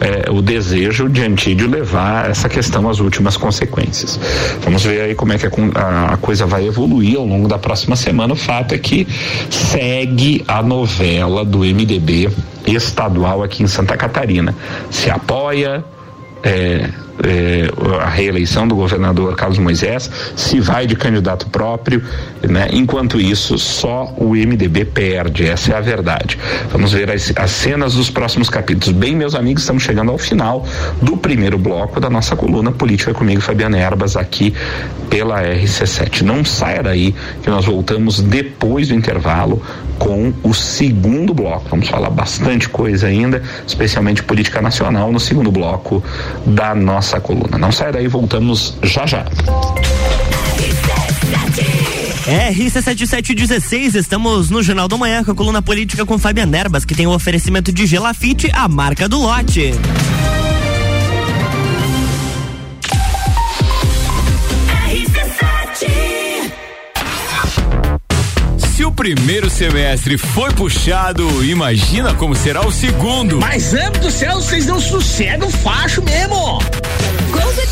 é, 0.00 0.30
o 0.30 0.42
desejo 0.42 1.08
de 1.08 1.22
Antídio 1.22 1.68
levar 1.68 2.30
essa 2.30 2.48
questão 2.48 2.88
às 2.88 3.00
últimas 3.00 3.36
consequências. 3.36 4.18
Vamos 4.62 4.84
ver 4.84 5.00
aí 5.02 5.14
como 5.14 5.32
é 5.32 5.38
que 5.38 5.46
a, 5.46 6.14
a 6.14 6.16
coisa 6.16 6.46
vai 6.46 6.66
evoluir 6.66 7.16
ao 7.16 7.26
longo 7.26 7.48
da 7.48 7.58
próxima 7.58 7.96
semana. 7.96 8.32
O 8.32 8.36
fato 8.36 8.74
é 8.74 8.78
que 8.78 9.06
segue 9.50 10.44
a 10.46 10.62
novela 10.62 11.44
do 11.44 11.58
MDB 11.58 12.30
estadual 12.66 13.42
aqui 13.42 13.62
em 13.62 13.66
Santa 13.66 13.96
Catarina. 13.96 14.54
Se 14.90 15.10
apoia, 15.10 15.84
é, 16.42 16.88
é, 17.24 17.68
a 18.00 18.08
reeleição 18.08 18.66
do 18.66 18.74
governador 18.74 19.36
Carlos 19.36 19.58
Moisés, 19.58 20.10
se 20.36 20.60
vai 20.60 20.86
de 20.86 20.96
candidato 20.96 21.46
próprio, 21.48 22.02
né? 22.48 22.68
Enquanto 22.72 23.20
isso, 23.20 23.58
só 23.58 24.14
o 24.16 24.34
MDB 24.34 24.84
perde, 24.86 25.46
essa 25.46 25.72
é 25.72 25.76
a 25.76 25.80
verdade. 25.80 26.38
Vamos 26.70 26.92
ver 26.92 27.10
as, 27.10 27.32
as 27.36 27.50
cenas 27.50 27.94
dos 27.94 28.10
próximos 28.10 28.48
capítulos. 28.48 28.96
Bem, 28.96 29.14
meus 29.14 29.34
amigos, 29.34 29.62
estamos 29.62 29.82
chegando 29.82 30.10
ao 30.10 30.18
final 30.18 30.66
do 31.00 31.16
primeiro 31.16 31.58
bloco 31.58 32.00
da 32.00 32.10
nossa 32.10 32.34
coluna 32.34 32.72
Política 32.72 33.14
comigo, 33.14 33.40
Fabiana 33.40 33.78
Erbas, 33.78 34.16
aqui 34.16 34.54
pela 35.10 35.42
RC7. 35.42 36.22
Não 36.22 36.44
saia 36.44 36.82
daí, 36.82 37.14
que 37.42 37.50
nós 37.50 37.64
voltamos 37.64 38.20
depois 38.20 38.88
do 38.88 38.94
intervalo 38.94 39.62
com 39.98 40.32
o 40.42 40.52
segundo 40.52 41.32
bloco. 41.32 41.66
Vamos 41.70 41.88
falar 41.88 42.10
bastante 42.10 42.68
coisa 42.68 43.06
ainda, 43.06 43.42
especialmente 43.66 44.22
política 44.22 44.60
nacional, 44.60 45.12
no 45.12 45.20
segundo 45.20 45.50
bloco 45.52 46.02
da 46.46 46.74
nossa 46.74 47.01
coluna. 47.20 47.58
Não 47.58 47.72
saia 47.72 47.92
daí, 47.92 48.08
voltamos 48.08 48.76
já 48.82 49.06
já. 49.06 49.24
RC7716, 52.26 53.96
estamos 53.96 54.48
no 54.48 54.62
Jornal 54.62 54.86
da 54.86 54.96
Manhã 54.96 55.24
com 55.24 55.32
a 55.32 55.34
coluna 55.34 55.60
política 55.60 56.06
com 56.06 56.18
Fabiana 56.18 56.56
Erbas, 56.56 56.84
que 56.84 56.94
tem 56.94 57.06
o 57.06 57.10
oferecimento 57.10 57.72
de 57.72 57.84
Gelafite, 57.84 58.48
a 58.52 58.68
marca 58.68 59.08
do 59.08 59.18
lote. 59.18 59.72
Se 68.58 68.84
o 68.84 68.92
primeiro 68.92 69.50
semestre 69.50 70.16
foi 70.16 70.52
puxado, 70.52 71.44
imagina 71.44 72.14
como 72.14 72.34
será 72.34 72.66
o 72.66 72.72
segundo. 72.72 73.38
Mas, 73.38 73.74
amo 73.74 73.98
do 73.98 74.10
céu, 74.10 74.36
vocês 74.36 74.66
não 74.66 74.80
sossegam 74.80 75.50
facho 75.50 76.02
mesmo. 76.02 76.60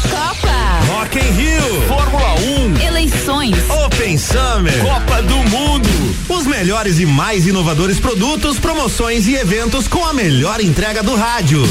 Copa. 0.02 0.80
Rock 0.86 1.18
in 1.18 1.32
Rio, 1.32 1.82
Fórmula 1.88 2.34
1, 2.34 2.80
Eleições. 2.86 3.56
Open 3.84 4.18
Summer, 4.18 4.78
Copa 4.82 5.22
do 5.22 5.36
Mundo. 5.36 5.88
Os 6.28 6.46
melhores 6.46 6.98
e 6.98 7.06
mais 7.06 7.46
inovadores 7.46 7.98
produtos, 7.98 8.58
promoções 8.58 9.26
e 9.26 9.34
eventos 9.34 9.88
com 9.88 10.04
a 10.04 10.12
melhor 10.12 10.60
entrega 10.60 11.02
do 11.02 11.14
rádio. 11.14 11.62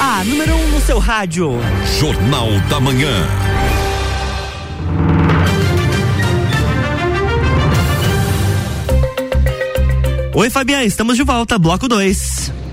A 0.00 0.24
número 0.24 0.54
1 0.54 0.58
um 0.58 0.70
no 0.70 0.80
seu 0.80 0.98
rádio. 0.98 1.58
Jornal 1.98 2.48
da 2.70 2.80
Manhã. 2.80 3.43
Oi, 10.36 10.50
Fabiana, 10.50 10.82
estamos 10.82 11.16
de 11.16 11.22
volta, 11.22 11.58
bloco 11.58 11.86
2. 11.86 12.63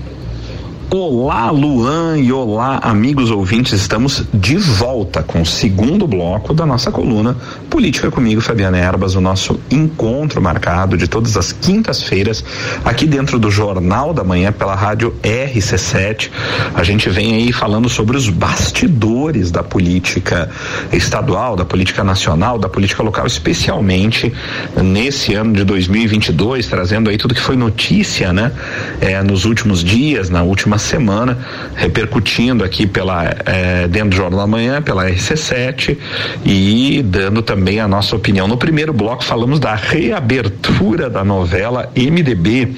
Olá, 0.94 1.50
Luan 1.50 2.18
e 2.18 2.30
olá, 2.30 2.78
amigos 2.82 3.30
ouvintes. 3.30 3.72
Estamos 3.72 4.24
de 4.30 4.58
volta 4.58 5.22
com 5.22 5.40
o 5.40 5.46
segundo 5.46 6.06
bloco 6.06 6.52
da 6.52 6.66
nossa 6.66 6.90
coluna 6.90 7.34
Política 7.72 8.10
comigo, 8.10 8.42
Fabiana 8.42 8.76
Erbas, 8.76 9.14
o 9.14 9.20
nosso 9.22 9.58
encontro 9.70 10.42
marcado 10.42 10.94
de 10.94 11.08
todas 11.08 11.38
as 11.38 11.52
quintas-feiras 11.52 12.44
aqui 12.84 13.06
dentro 13.06 13.38
do 13.38 13.50
Jornal 13.50 14.12
da 14.12 14.22
Manhã 14.22 14.52
pela 14.52 14.74
rádio 14.74 15.14
RC7. 15.22 16.30
A 16.74 16.84
gente 16.84 17.08
vem 17.08 17.36
aí 17.36 17.50
falando 17.50 17.88
sobre 17.88 18.14
os 18.14 18.28
bastidores 18.28 19.50
da 19.50 19.62
política 19.62 20.50
estadual, 20.92 21.56
da 21.56 21.64
política 21.64 22.04
nacional, 22.04 22.58
da 22.58 22.68
política 22.68 23.02
local, 23.02 23.26
especialmente 23.26 24.30
nesse 24.76 25.34
ano 25.34 25.54
de 25.54 25.64
2022, 25.64 26.66
trazendo 26.66 27.08
aí 27.08 27.16
tudo 27.16 27.34
que 27.34 27.40
foi 27.40 27.56
notícia, 27.56 28.34
né? 28.34 28.52
É, 29.00 29.22
nos 29.22 29.46
últimos 29.46 29.82
dias, 29.82 30.28
na 30.28 30.42
última 30.42 30.76
semana, 30.82 31.38
repercutindo 31.74 32.64
aqui 32.64 32.86
pela 32.86 33.24
é, 33.46 33.88
dentro 33.88 34.10
do 34.10 34.16
Jornal 34.16 34.40
da 34.40 34.46
Manhã, 34.46 34.82
pela 34.82 35.08
RC7 35.08 35.96
e 36.44 37.02
dando 37.02 37.42
também 37.42 37.80
a 37.80 37.88
nossa 37.88 38.14
opinião. 38.16 38.46
No 38.46 38.56
primeiro 38.56 38.92
bloco 38.92 39.24
falamos 39.24 39.58
da 39.58 39.74
reabertura 39.74 41.08
da 41.08 41.24
novela 41.24 41.90
MDB 41.96 42.74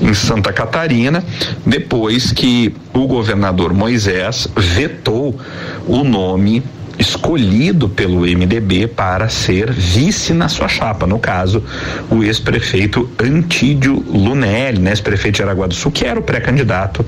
em 0.00 0.14
Santa 0.14 0.52
Catarina, 0.52 1.24
depois 1.64 2.32
que 2.32 2.74
o 2.92 3.06
governador 3.06 3.72
Moisés 3.72 4.48
vetou 4.56 5.38
o 5.86 6.04
nome 6.04 6.62
escolhido 6.98 7.88
pelo 7.88 8.20
MDB 8.20 8.88
para 8.88 9.28
ser 9.28 9.70
vice 9.72 10.32
na 10.34 10.48
sua 10.48 10.68
chapa. 10.68 11.06
No 11.06 11.18
caso, 11.18 11.62
o 12.10 12.22
ex-prefeito 12.22 13.08
Antídio 13.22 14.04
Lunelli, 14.06 14.80
né, 14.80 14.90
ex-prefeito 14.90 15.36
de 15.36 15.42
Aragua 15.42 15.68
do 15.68 15.74
Sul, 15.74 15.92
que 15.92 16.04
era 16.04 16.18
o 16.18 16.22
pré-candidato 16.22 17.04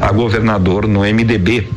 a 0.00 0.12
governador 0.12 0.86
no 0.86 1.00
MDB. 1.00 1.68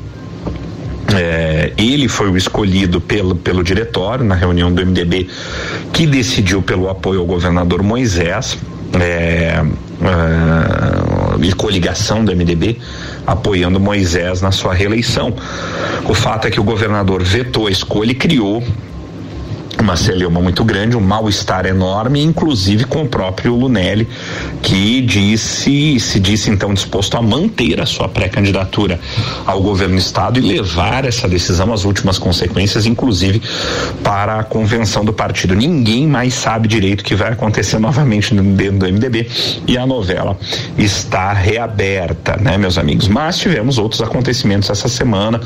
É, 1.13 1.72
ele 1.77 2.07
foi 2.07 2.29
o 2.29 2.36
escolhido 2.36 3.00
pelo, 3.00 3.36
pelo 3.36 3.63
diretório 3.63 4.25
na 4.25 4.34
reunião 4.34 4.74
do 4.74 4.84
MDB 4.84 5.29
que 5.93 6.07
decidiu 6.07 6.63
pelo 6.63 6.89
apoio 6.89 7.19
ao 7.19 7.25
governador 7.27 7.84
Moisés 7.84 8.57
é, 9.00 9.62
é, 9.62 9.63
e 11.45 11.53
coligação 11.53 12.25
do 12.25 12.36
MDB 12.36 12.79
apoiando 13.25 13.79
Moisés 13.79 14.41
na 14.41 14.51
sua 14.51 14.74
reeleição. 14.74 15.34
O 16.08 16.13
fato 16.13 16.48
é 16.48 16.51
que 16.51 16.60
o 16.60 16.63
governador 16.63 17.24
vetou 17.24 17.67
a 17.67 17.72
escolha 17.72 18.12
e 18.12 18.15
criou 18.15 18.63
uma 19.82 19.96
celeuma 19.96 20.41
muito 20.41 20.63
grande, 20.63 20.96
um 20.96 21.01
mal-estar 21.01 21.65
enorme, 21.65 22.22
inclusive 22.22 22.86
com 22.86 23.03
o 23.03 23.08
próprio 23.08 23.55
Lunelli, 23.55 24.08
que 24.62 25.01
disse, 25.01 26.00
se 26.00 26.20
disse 26.20 26.50
então 26.50 26.74
disposto 26.74 27.17
a 27.17 27.22
manter 27.22 27.82
a 27.82 27.86
sua 27.86 28.08
pré-candidatura 28.08 29.00
ao 29.46 29.62
governo 29.62 29.96
do 29.96 30.00
estado 30.00 30.39
e 30.39 30.41
levar 30.41 31.05
essa 31.05 31.27
decisão 31.27 31.74
às 31.74 31.84
últimas 31.84 32.17
consequências, 32.17 32.86
inclusive 32.86 33.41
para 34.03 34.39
a 34.39 34.44
convenção 34.44 35.03
do 35.03 35.13
partido. 35.13 35.55
Ninguém 35.55 36.08
mais 36.08 36.34
sabe 36.34 36.67
direito 36.67 37.01
o 37.01 37.03
que 37.03 37.15
vai 37.15 37.32
acontecer 37.32 37.77
novamente 37.79 38.34
dentro 38.34 38.79
do 38.79 38.86
MDB 38.86 39.27
e 39.67 39.77
a 39.77 39.86
novela 39.86 40.38
está 40.77 41.34
reaberta, 41.34 42.38
né, 42.38 42.58
meus 42.58 42.77
amigos? 42.77 43.08
Mas 43.08 43.38
tivemos 43.38 43.77
outros 43.77 44.01
acontecimentos 44.01 44.70
essa 44.70 44.88
semana 44.88 45.39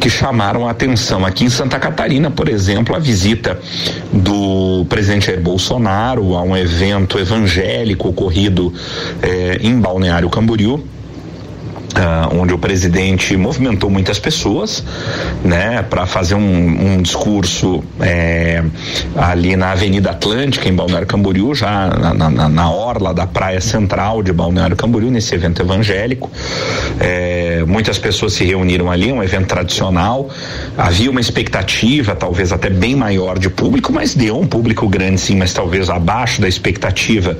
que 0.00 0.08
chamaram 0.08 0.66
a 0.66 0.70
atenção. 0.70 1.24
Aqui 1.24 1.44
em 1.44 1.50
Santa 1.50 1.78
Catarina, 1.78 2.30
por 2.30 2.48
exemplo, 2.48 2.94
a 2.94 2.98
visita 2.98 3.41
visita 3.42 3.58
do 4.12 4.86
presidente 4.88 5.26
Jair 5.26 5.40
Bolsonaro 5.40 6.36
a 6.36 6.42
um 6.42 6.56
evento 6.56 7.18
evangélico 7.18 8.08
ocorrido 8.08 8.72
eh, 9.20 9.58
em 9.60 9.78
Balneário 9.78 10.30
Camboriú 10.30 10.84
Uh, 11.92 12.40
onde 12.40 12.54
o 12.54 12.58
presidente 12.58 13.36
movimentou 13.36 13.90
muitas 13.90 14.18
pessoas, 14.18 14.82
né, 15.44 15.82
para 15.82 16.06
fazer 16.06 16.34
um, 16.34 16.94
um 16.94 17.02
discurso 17.02 17.84
é, 18.00 18.64
ali 19.14 19.56
na 19.56 19.72
Avenida 19.72 20.10
Atlântica 20.10 20.70
em 20.70 20.74
Balneário 20.74 21.06
Camboriú, 21.06 21.54
já 21.54 21.88
na, 21.88 22.30
na, 22.30 22.48
na, 22.48 22.70
orla 22.70 23.12
da 23.12 23.26
praia 23.26 23.60
central 23.60 24.22
de 24.22 24.32
Balneário 24.32 24.74
Camboriú 24.74 25.10
nesse 25.10 25.34
evento 25.34 25.60
evangélico. 25.60 26.30
É, 26.98 27.62
muitas 27.66 27.98
pessoas 27.98 28.32
se 28.32 28.44
reuniram 28.44 28.90
ali, 28.90 29.12
um 29.12 29.22
evento 29.22 29.48
tradicional. 29.48 30.30
Havia 30.78 31.10
uma 31.10 31.20
expectativa, 31.20 32.14
talvez 32.14 32.52
até 32.52 32.70
bem 32.70 32.96
maior 32.96 33.38
de 33.38 33.50
público, 33.50 33.92
mas 33.92 34.14
deu 34.14 34.38
um 34.38 34.46
público 34.46 34.88
grande, 34.88 35.20
sim, 35.20 35.36
mas 35.36 35.52
talvez 35.52 35.90
abaixo 35.90 36.40
da 36.40 36.48
expectativa 36.48 37.36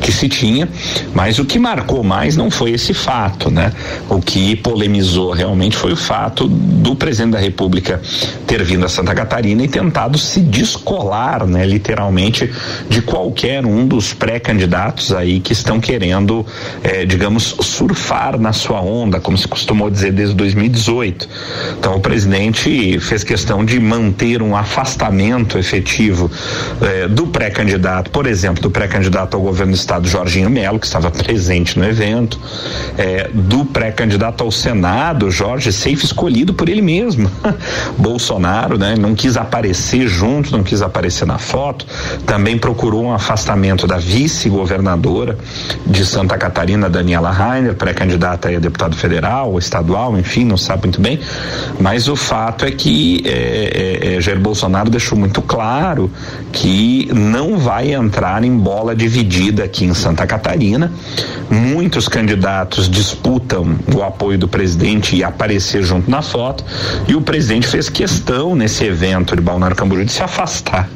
que 0.00 0.10
se 0.10 0.28
tinha. 0.28 0.68
Mas 1.14 1.38
o 1.38 1.44
que 1.44 1.58
marcou 1.58 2.02
mais 2.02 2.36
não 2.36 2.50
foi 2.50 2.72
esse 2.72 2.92
fato, 2.92 3.50
né? 3.50 3.72
O 4.08 4.20
que 4.20 4.56
polemizou 4.56 5.32
realmente 5.32 5.76
foi 5.76 5.92
o 5.92 5.96
fato 5.96 6.46
do 6.48 6.94
presidente 6.94 7.32
da 7.32 7.38
República 7.38 8.00
ter 8.46 8.62
vindo 8.62 8.84
a 8.84 8.88
Santa 8.88 9.14
Catarina 9.14 9.62
e 9.62 9.68
tentado 9.68 10.18
se 10.18 10.40
descolar, 10.40 11.46
né, 11.46 11.64
literalmente, 11.64 12.50
de 12.88 13.02
qualquer 13.02 13.64
um 13.64 13.86
dos 13.86 14.12
pré-candidatos 14.12 15.12
aí 15.12 15.40
que 15.40 15.52
estão 15.52 15.80
querendo, 15.80 16.44
eh, 16.82 17.04
digamos, 17.04 17.56
surfar 17.60 18.38
na 18.38 18.52
sua 18.52 18.80
onda, 18.80 19.20
como 19.20 19.36
se 19.36 19.48
costumou 19.48 19.90
dizer 19.90 20.12
desde 20.12 20.34
2018. 20.34 21.28
Então, 21.78 21.96
o 21.96 22.00
presidente 22.00 22.98
fez 23.00 23.24
questão 23.24 23.64
de 23.64 23.78
manter 23.80 24.42
um 24.42 24.56
afastamento 24.56 25.58
efetivo 25.58 26.30
eh, 26.80 27.08
do 27.08 27.26
pré-candidato, 27.26 28.10
por 28.10 28.26
exemplo, 28.26 28.62
do 28.62 28.70
pré-candidato 28.70 29.36
ao 29.36 29.42
governo 29.42 29.72
do 29.72 29.76
estado 29.76 30.06
Jorginho 30.06 30.50
Melo, 30.50 30.78
que 30.78 30.86
estava 30.86 31.10
presente 31.10 31.78
no 31.78 31.84
evento, 31.84 32.38
eh, 32.98 33.30
do 33.32 33.64
pré 33.64 33.81
pré-candidato 33.82 34.44
ao 34.44 34.52
Senado, 34.52 35.28
Jorge 35.28 35.72
Seif, 35.72 36.04
escolhido 36.04 36.54
por 36.54 36.68
ele 36.68 36.80
mesmo. 36.80 37.28
Bolsonaro, 37.98 38.78
né? 38.78 38.94
Não 38.96 39.12
quis 39.12 39.36
aparecer 39.36 40.06
junto, 40.06 40.52
não 40.52 40.62
quis 40.62 40.82
aparecer 40.82 41.26
na 41.26 41.36
foto. 41.36 41.84
Também 42.24 42.56
procurou 42.56 43.02
um 43.02 43.12
afastamento 43.12 43.84
da 43.84 43.98
vice-governadora 43.98 45.36
de 45.84 46.06
Santa 46.06 46.38
Catarina, 46.38 46.88
Daniela 46.88 47.32
Rainer, 47.32 47.74
pré-candidata 47.74 48.48
a 48.50 48.58
deputado 48.60 48.94
federal, 48.94 49.58
estadual, 49.58 50.16
enfim, 50.16 50.44
não 50.44 50.56
sabe 50.56 50.84
muito 50.84 51.00
bem. 51.00 51.18
Mas 51.80 52.06
o 52.06 52.14
fato 52.14 52.64
é 52.64 52.70
que 52.70 53.24
é, 53.26 53.30
é, 53.32 54.14
é, 54.14 54.20
Jair 54.20 54.38
Bolsonaro 54.38 54.90
deixou 54.90 55.18
muito 55.18 55.42
claro 55.42 56.08
que 56.52 57.10
não 57.12 57.58
vai 57.58 57.92
entrar 57.92 58.44
em 58.44 58.56
bola 58.56 58.94
dividida 58.94 59.64
aqui 59.64 59.84
em 59.84 59.94
Santa 59.94 60.24
Catarina. 60.24 60.92
Muitos 61.50 62.06
candidatos 62.06 62.88
disputam 62.88 63.71
o 63.94 64.02
apoio 64.02 64.38
do 64.38 64.48
presidente 64.48 65.16
e 65.16 65.24
aparecer 65.24 65.82
junto 65.82 66.10
na 66.10 66.22
foto. 66.22 66.64
E 67.06 67.14
o 67.14 67.20
presidente 67.20 67.66
fez 67.66 67.88
questão 67.88 68.54
nesse 68.54 68.84
evento 68.84 69.34
de 69.36 69.42
Balneário 69.42 69.76
Camboriú 69.76 70.04
de 70.04 70.12
se 70.12 70.22
afastar 70.22 70.88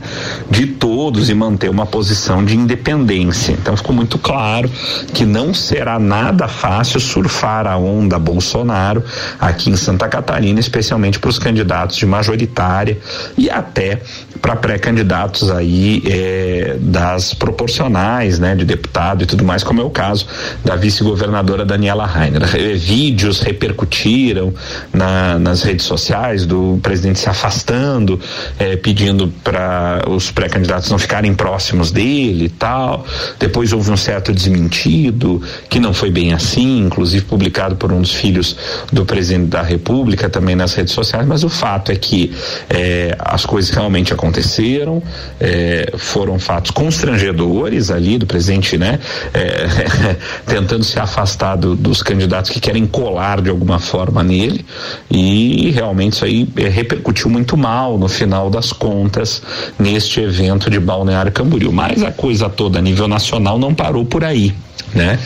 de 0.50 0.66
todos 0.66 1.28
e 1.28 1.34
manter 1.34 1.68
uma 1.68 1.86
posição 1.86 2.44
de 2.44 2.56
independência. 2.56 3.52
Então 3.52 3.76
ficou 3.76 3.94
muito 3.94 4.18
claro 4.18 4.70
que 5.12 5.24
não 5.24 5.52
será 5.52 5.98
nada 5.98 6.48
fácil 6.48 7.00
surfar 7.00 7.66
a 7.66 7.76
onda 7.76 8.18
Bolsonaro 8.18 9.02
aqui 9.38 9.70
em 9.70 9.76
Santa 9.76 10.08
Catarina, 10.08 10.60
especialmente 10.60 11.18
para 11.18 11.30
os 11.30 11.38
candidatos 11.38 11.96
de 11.96 12.06
majoritária 12.06 12.98
e 13.36 13.50
até 13.50 14.00
para 14.40 14.56
pré-candidatos 14.56 15.50
aí 15.50 16.02
eh, 16.06 16.76
das 16.80 17.34
proporcionais, 17.34 18.38
né, 18.38 18.54
de 18.54 18.64
deputado 18.64 19.22
e 19.22 19.26
tudo 19.26 19.44
mais, 19.44 19.64
como 19.64 19.80
é 19.80 19.84
o 19.84 19.90
caso 19.90 20.26
da 20.64 20.76
vice-governadora 20.76 21.64
Daniela 21.64 22.06
Rainer 22.06 22.42
vídeos 22.74 23.40
repercutiram 23.40 24.52
na, 24.92 25.38
nas 25.38 25.62
redes 25.62 25.86
sociais 25.86 26.46
do 26.46 26.78
presidente 26.82 27.18
se 27.18 27.28
afastando, 27.28 28.18
eh, 28.58 28.76
pedindo 28.76 29.28
para 29.42 30.04
os 30.08 30.30
pré-candidatos 30.30 30.90
não 30.90 30.98
ficarem 30.98 31.34
próximos 31.34 31.90
dele 31.90 32.46
e 32.46 32.48
tal. 32.48 33.06
Depois 33.38 33.72
houve 33.72 33.90
um 33.90 33.96
certo 33.96 34.32
desmentido, 34.32 35.42
que 35.68 35.78
não 35.78 35.92
foi 35.92 36.10
bem 36.10 36.32
assim, 36.32 36.78
inclusive 36.80 37.24
publicado 37.24 37.76
por 37.76 37.92
um 37.92 38.00
dos 38.00 38.12
filhos 38.12 38.56
do 38.92 39.04
presidente 39.04 39.48
da 39.48 39.62
República 39.62 40.28
também 40.28 40.56
nas 40.56 40.74
redes 40.74 40.92
sociais, 40.92 41.26
mas 41.26 41.44
o 41.44 41.48
fato 41.48 41.92
é 41.92 41.96
que 41.96 42.32
eh, 42.68 43.16
as 43.18 43.44
coisas 43.44 43.70
realmente 43.70 44.12
aconteceram, 44.12 45.02
eh, 45.40 45.92
foram 45.96 46.38
fatos 46.38 46.70
constrangedores 46.70 47.90
ali 47.90 48.18
do 48.18 48.26
presidente, 48.26 48.78
né? 48.78 48.98
tentando 50.46 50.84
se 50.84 50.98
afastar 50.98 51.56
do, 51.56 51.74
dos 51.74 52.02
candidatos 52.02 52.45
que 52.48 52.60
querem 52.60 52.86
colar 52.86 53.40
de 53.40 53.50
alguma 53.50 53.78
forma 53.78 54.22
nele 54.22 54.64
e 55.10 55.70
realmente 55.70 56.14
isso 56.14 56.24
aí 56.24 56.48
é, 56.56 56.68
repercutiu 56.68 57.30
muito 57.30 57.56
mal 57.56 57.98
no 57.98 58.08
final 58.08 58.50
das 58.50 58.72
contas 58.72 59.42
neste 59.78 60.20
evento 60.20 60.70
de 60.70 60.78
Balneário 60.78 61.32
Camboriú. 61.32 61.72
Mas 61.72 62.02
a 62.02 62.10
coisa 62.10 62.48
toda 62.48 62.78
a 62.78 62.82
nível 62.82 63.08
nacional 63.08 63.58
não 63.58 63.74
parou 63.74 64.04
por 64.04 64.24
aí 64.24 64.54
né? 64.94 65.18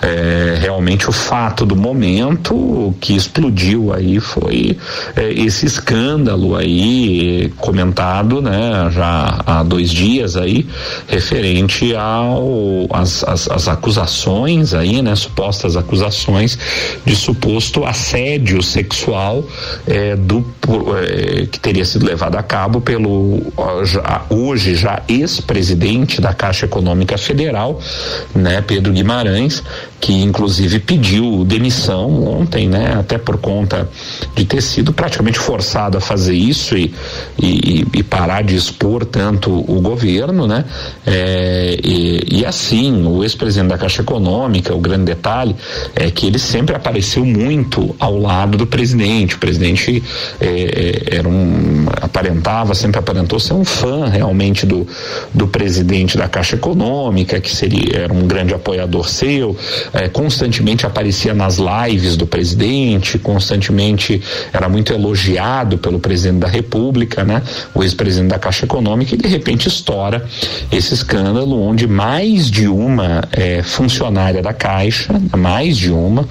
É, 0.00 0.58
realmente 0.60 1.08
o 1.08 1.12
fato 1.12 1.66
do 1.66 1.74
momento 1.74 2.94
que 3.00 3.14
explodiu 3.14 3.92
aí 3.92 4.20
foi 4.20 4.78
é, 5.16 5.32
esse 5.32 5.66
escândalo 5.66 6.56
aí 6.56 7.52
comentado, 7.56 8.40
né? 8.40 8.88
Já 8.90 9.40
há 9.44 9.62
dois 9.62 9.90
dias 9.90 10.36
aí 10.36 10.66
referente 11.06 11.94
ao 11.94 12.86
as, 12.90 13.24
as, 13.24 13.50
as 13.50 13.68
acusações 13.68 14.74
aí, 14.74 15.02
né? 15.02 15.14
Supostas 15.14 15.76
acusações 15.76 16.57
de 17.04 17.16
suposto 17.16 17.84
assédio 17.84 18.62
sexual 18.62 19.44
é, 19.86 20.16
do 20.16 20.44
é, 20.96 21.46
que 21.46 21.58
teria 21.60 21.84
sido 21.84 22.06
levado 22.06 22.36
a 22.36 22.42
cabo 22.42 22.80
pelo 22.80 23.40
já, 23.84 24.24
hoje 24.28 24.74
já 24.74 25.02
ex-presidente 25.08 26.20
da 26.20 26.32
Caixa 26.32 26.66
Econômica 26.66 27.16
Federal, 27.16 27.80
né, 28.34 28.60
Pedro 28.60 28.92
Guimarães, 28.92 29.62
que 30.00 30.12
inclusive 30.12 30.78
pediu 30.78 31.44
demissão 31.44 32.24
ontem, 32.24 32.68
né, 32.68 32.94
até 32.98 33.18
por 33.18 33.38
conta 33.38 33.88
de 34.34 34.44
ter 34.44 34.62
sido 34.62 34.92
praticamente 34.92 35.38
forçado 35.38 35.98
a 35.98 36.00
fazer 36.00 36.34
isso 36.34 36.76
e, 36.76 36.94
e, 37.40 37.86
e 37.94 38.02
parar 38.02 38.42
de 38.42 38.54
expor 38.54 39.04
tanto 39.04 39.50
o 39.50 39.80
governo, 39.80 40.46
né, 40.46 40.64
é, 41.06 41.78
e, 41.82 42.38
e 42.38 42.46
assim 42.46 43.06
o 43.06 43.22
ex-presidente 43.24 43.70
da 43.70 43.78
Caixa 43.78 44.02
Econômica, 44.02 44.74
o 44.74 44.78
grande 44.78 45.04
detalhe 45.04 45.56
é 45.94 46.10
que 46.10 46.26
ele 46.26 46.38
sempre 46.38 46.76
apareceu 46.76 47.24
muito 47.24 47.94
ao 47.98 48.18
lado 48.18 48.56
do 48.56 48.66
presidente, 48.66 49.34
o 49.34 49.38
presidente 49.38 50.02
é, 50.40 50.46
é 50.46 51.16
era 51.18 51.28
um 51.28 51.86
aparentava 52.00 52.74
sempre 52.74 52.98
aparentou 52.98 53.40
ser 53.40 53.54
um 53.54 53.64
fã 53.64 54.06
realmente 54.06 54.66
do, 54.66 54.86
do 55.34 55.48
presidente 55.48 56.16
da 56.16 56.28
Caixa 56.28 56.56
Econômica, 56.56 57.40
que 57.40 57.50
seria 57.50 57.98
era 57.98 58.12
um 58.12 58.26
grande 58.26 58.54
apoiador 58.54 59.08
seu 59.08 59.56
é, 59.92 60.08
constantemente 60.08 60.86
aparecia 60.86 61.34
nas 61.34 61.58
lives 61.58 62.16
do 62.16 62.26
presidente, 62.26 63.18
constantemente 63.18 64.22
era 64.52 64.68
muito 64.68 64.92
elogiado 64.92 65.78
pelo 65.78 65.98
presidente 65.98 66.40
da 66.40 66.48
República, 66.48 67.24
né? 67.24 67.42
O 67.74 67.82
ex-presidente 67.82 68.30
da 68.30 68.38
Caixa 68.38 68.64
Econômica 68.64 69.14
e 69.14 69.18
de 69.18 69.28
repente 69.28 69.68
estoura 69.68 70.24
esse 70.70 70.94
escândalo 70.94 71.60
onde 71.60 71.86
mais 71.86 72.50
de 72.50 72.68
uma 72.68 73.22
é, 73.32 73.62
funcionária 73.62 74.42
da 74.42 74.52
Caixa, 74.52 75.14
mais 75.36 75.76
de 75.76 75.90
uma, 75.90 76.28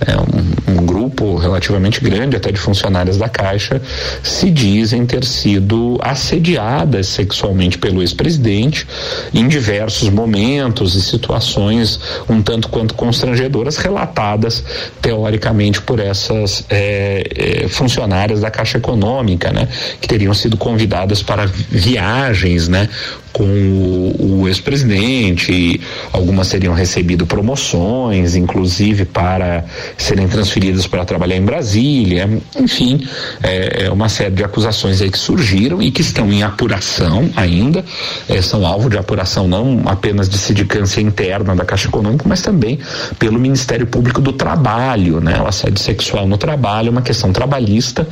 é, 0.00 0.16
um, 0.16 0.80
um, 0.80 0.86
grupo 0.86 1.36
relativamente 1.36 2.00
grande 2.00 2.36
até 2.36 2.52
de 2.52 2.58
funcionárias 2.58 3.16
da 3.16 3.28
Caixa 3.28 3.80
se 4.22 4.50
dizem 4.50 5.04
ter 5.04 5.24
sido 5.24 5.98
assediadas 6.02 7.08
sexualmente 7.08 7.78
pelo 7.78 8.00
ex-presidente 8.00 8.86
em 9.34 9.48
diversos 9.48 10.08
momentos 10.08 10.94
e 10.94 11.02
situações 11.02 11.98
um 12.28 12.40
tanto 12.42 12.68
quanto 12.68 12.94
constrangedoras 12.94 13.76
relatadas 13.76 14.62
teoricamente 15.02 15.80
por 15.82 15.98
essas 15.98 16.64
é, 16.70 17.64
é, 17.64 17.68
funcionárias 17.68 18.40
da 18.40 18.50
Caixa 18.50 18.78
Econômica, 18.78 19.52
né, 19.52 19.68
que 20.00 20.06
teriam 20.06 20.34
sido 20.34 20.56
convidadas 20.56 21.22
para 21.22 21.46
viagens, 21.46 22.68
né, 22.68 22.88
com 23.32 23.44
o, 23.44 24.40
o 24.42 24.48
ex-presidente, 24.48 25.80
algumas 26.12 26.48
teriam 26.48 26.74
recebido 26.74 27.26
promoções, 27.26 28.34
inclusive 28.34 29.04
para 29.04 29.64
serem 29.96 30.26
transferidas 30.28 30.86
para 30.86 31.04
trabalhar 31.04 31.36
em 31.36 31.44
Brasília, 31.44 32.28
enfim, 32.58 33.06
é, 33.42 33.84
é, 33.84 33.90
uma 33.90 34.08
série 34.08 34.34
de 34.34 34.44
acusações 34.44 35.00
aí 35.00 35.10
que 35.10 35.18
surgiram 35.18 35.82
e 35.82 35.90
que 35.90 36.00
estão 36.00 36.32
em 36.32 36.42
apuração 36.42 37.30
ainda, 37.36 37.84
é, 38.28 38.40
são 38.40 38.66
alvo 38.66 38.88
de 38.88 38.98
apuração 38.98 39.46
não 39.46 39.82
apenas 39.86 40.28
de 40.28 40.38
sindicância 40.38 41.00
interna 41.00 41.54
da 41.54 41.64
Caixa 41.64 41.88
Econômica, 41.88 42.24
mas 42.28 42.42
também 42.42 42.78
pelo 43.18 43.38
Ministério 43.38 43.86
Público 43.86 44.20
do 44.20 44.32
Trabalho, 44.32 45.20
né? 45.20 45.40
O 45.40 45.46
assédio 45.46 45.78
sexual 45.78 46.26
no 46.26 46.36
trabalho 46.36 46.88
é 46.88 46.90
uma 46.90 47.02
questão 47.02 47.32
trabalhista, 47.32 48.06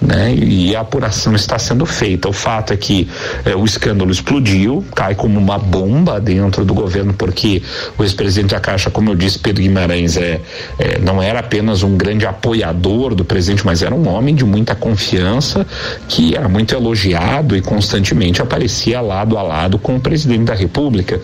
né? 0.00 0.34
E 0.34 0.74
a 0.74 0.80
apuração 0.80 1.34
está 1.34 1.58
sendo 1.58 1.84
feita. 1.86 2.28
O 2.28 2.32
fato 2.32 2.72
é 2.72 2.76
que 2.76 3.08
é, 3.44 3.54
o 3.54 3.64
escândalo 3.64 4.10
explodiu 4.10 4.59
cai 4.94 5.14
como 5.14 5.38
uma 5.38 5.58
bomba 5.58 6.20
dentro 6.20 6.64
do 6.64 6.74
governo, 6.74 7.12
porque 7.14 7.62
o 7.98 8.02
ex-presidente 8.02 8.50
da 8.50 8.60
Caixa, 8.60 8.90
como 8.90 9.10
eu 9.10 9.14
disse, 9.14 9.38
Pedro 9.38 9.62
Guimarães, 9.62 10.16
é, 10.16 10.40
é, 10.78 10.98
não 10.98 11.22
era 11.22 11.40
apenas 11.40 11.82
um 11.82 11.96
grande 11.96 12.26
apoiador 12.26 13.14
do 13.14 13.24
presidente, 13.24 13.64
mas 13.64 13.82
era 13.82 13.94
um 13.94 14.08
homem 14.08 14.34
de 14.34 14.44
muita 14.44 14.74
confiança, 14.74 15.66
que 16.08 16.34
era 16.34 16.48
muito 16.48 16.74
elogiado 16.74 17.56
e 17.56 17.62
constantemente 17.62 18.42
aparecia 18.42 19.00
lado 19.00 19.38
a 19.38 19.42
lado 19.42 19.78
com 19.78 19.96
o 19.96 20.00
presidente 20.00 20.44
da 20.44 20.54
República. 20.54 21.20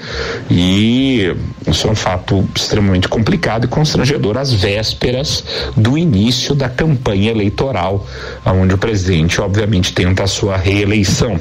E 0.50 1.34
isso 1.66 1.88
é 1.88 1.90
um 1.90 1.94
fato 1.94 2.46
extremamente 2.54 3.08
complicado 3.08 3.64
e 3.64 3.68
constrangedor 3.68 4.36
às 4.36 4.52
vésperas 4.52 5.44
do 5.76 5.98
início 5.98 6.54
da 6.54 6.68
campanha 6.68 7.30
eleitoral, 7.30 8.06
onde 8.44 8.74
o 8.74 8.78
presidente, 8.78 9.40
obviamente, 9.40 9.92
tenta 9.92 10.24
a 10.24 10.26
sua 10.26 10.56
reeleição. 10.56 11.38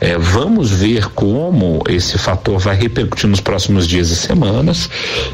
É, 0.00 0.16
vamos 0.18 0.70
ver 0.70 1.08
como 1.10 1.27
como 1.28 1.82
esse 1.90 2.16
fator 2.16 2.58
vai 2.58 2.74
repercutir 2.74 3.28
nos 3.28 3.38
próximos 3.38 3.86
dias 3.86 4.08
e 4.08 4.16
semanas 4.16 4.88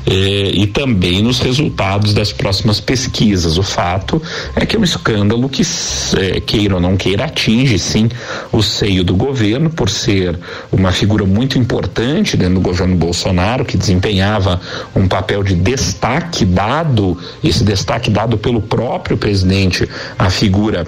eh, 0.04 0.50
e 0.52 0.66
também 0.66 1.22
nos 1.22 1.38
resultados 1.38 2.12
das 2.12 2.32
próximas 2.32 2.80
pesquisas. 2.80 3.58
O 3.58 3.62
fato 3.62 4.20
é 4.56 4.66
que 4.66 4.74
é 4.74 4.78
um 4.78 4.82
escândalo 4.82 5.48
que, 5.48 5.62
eh, 5.62 6.40
queira 6.40 6.74
ou 6.74 6.80
não 6.80 6.96
queira, 6.96 7.26
atinge 7.26 7.78
sim 7.78 8.08
o 8.50 8.60
seio 8.60 9.04
do 9.04 9.14
governo 9.14 9.70
por 9.70 9.88
ser 9.88 10.36
uma 10.72 10.90
figura 10.90 11.24
muito 11.24 11.60
importante 11.60 12.36
dentro 12.36 12.54
do 12.54 12.60
governo 12.60 12.96
Bolsonaro, 12.96 13.64
que 13.64 13.76
desempenhava 13.76 14.60
um 14.96 15.06
papel 15.06 15.44
de 15.44 15.54
destaque 15.54 16.44
dado, 16.44 17.16
esse 17.42 17.62
destaque 17.62 18.10
dado 18.10 18.36
pelo 18.36 18.60
próprio 18.60 19.16
presidente, 19.16 19.88
a 20.18 20.28
figura 20.28 20.84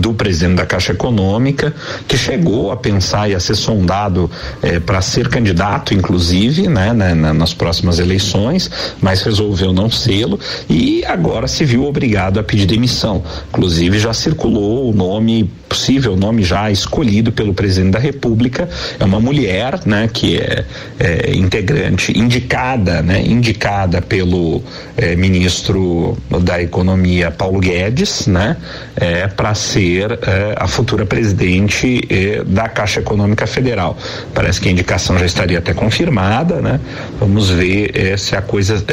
do 0.00 0.12
presidente 0.14 0.56
da 0.56 0.66
Caixa 0.66 0.92
Econômica, 0.92 1.74
que 2.06 2.16
chegou 2.16 2.70
a 2.70 2.76
pensar 2.76 3.28
e 3.28 3.34
a 3.34 3.40
ser 3.40 3.54
sondado 3.54 4.30
eh, 4.62 4.80
para 4.80 5.00
ser 5.00 5.28
candidato, 5.28 5.94
inclusive, 5.94 6.68
né, 6.68 6.92
né, 6.92 7.14
nas 7.14 7.54
próximas 7.54 7.98
eleições, 7.98 8.70
mas 9.00 9.22
resolveu 9.22 9.72
não 9.72 9.90
sê-lo 9.90 10.38
e 10.68 11.04
agora 11.04 11.46
se 11.46 11.64
viu 11.64 11.84
obrigado 11.84 12.38
a 12.38 12.42
pedir 12.42 12.66
demissão. 12.66 13.22
Inclusive 13.48 13.98
já 13.98 14.12
circulou 14.12 14.90
o 14.90 14.94
nome 14.94 15.50
possível 15.68 16.16
nome 16.16 16.42
já 16.42 16.70
escolhido 16.70 17.30
pelo 17.30 17.52
presidente 17.52 17.92
da 17.92 17.98
República 17.98 18.68
é 18.98 19.04
uma 19.04 19.20
mulher, 19.20 19.80
né, 19.84 20.08
que 20.12 20.38
é, 20.38 20.64
é 20.98 21.34
integrante 21.34 22.18
indicada, 22.18 23.02
né, 23.02 23.20
indicada 23.20 24.00
pelo 24.00 24.62
é, 24.96 25.14
ministro 25.14 26.16
da 26.42 26.60
Economia 26.62 27.30
Paulo 27.30 27.60
Guedes, 27.60 28.26
né, 28.26 28.56
é, 28.96 29.26
para 29.28 29.54
ser 29.68 30.18
é, 30.22 30.54
a 30.56 30.66
futura 30.66 31.04
presidente 31.04 32.00
é, 32.08 32.42
da 32.44 32.68
Caixa 32.68 33.00
Econômica 33.00 33.46
Federal. 33.46 33.96
Parece 34.34 34.60
que 34.60 34.68
a 34.68 34.72
indicação 34.72 35.18
já 35.18 35.26
estaria 35.26 35.58
até 35.58 35.74
confirmada, 35.74 36.56
né? 36.60 36.80
Vamos 37.20 37.50
ver 37.50 37.90
é, 37.94 38.16
se 38.16 38.34
a 38.34 38.42
coisa 38.42 38.84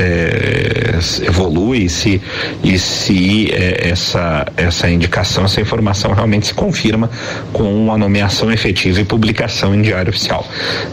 evolui, 1.25 1.89
se 1.89 2.21
e 2.63 2.77
se 2.77 3.51
essa 3.53 4.45
essa 4.57 4.89
indicação, 4.89 5.45
essa 5.45 5.61
informação 5.61 6.13
realmente 6.13 6.47
se 6.47 6.53
confirma 6.53 7.09
com 7.53 7.91
a 7.91 7.97
nomeação 7.97 8.51
efetiva 8.51 8.99
e 9.01 9.05
publicação 9.05 9.73
em 9.73 9.81
diário 9.81 10.09
oficial. 10.09 10.45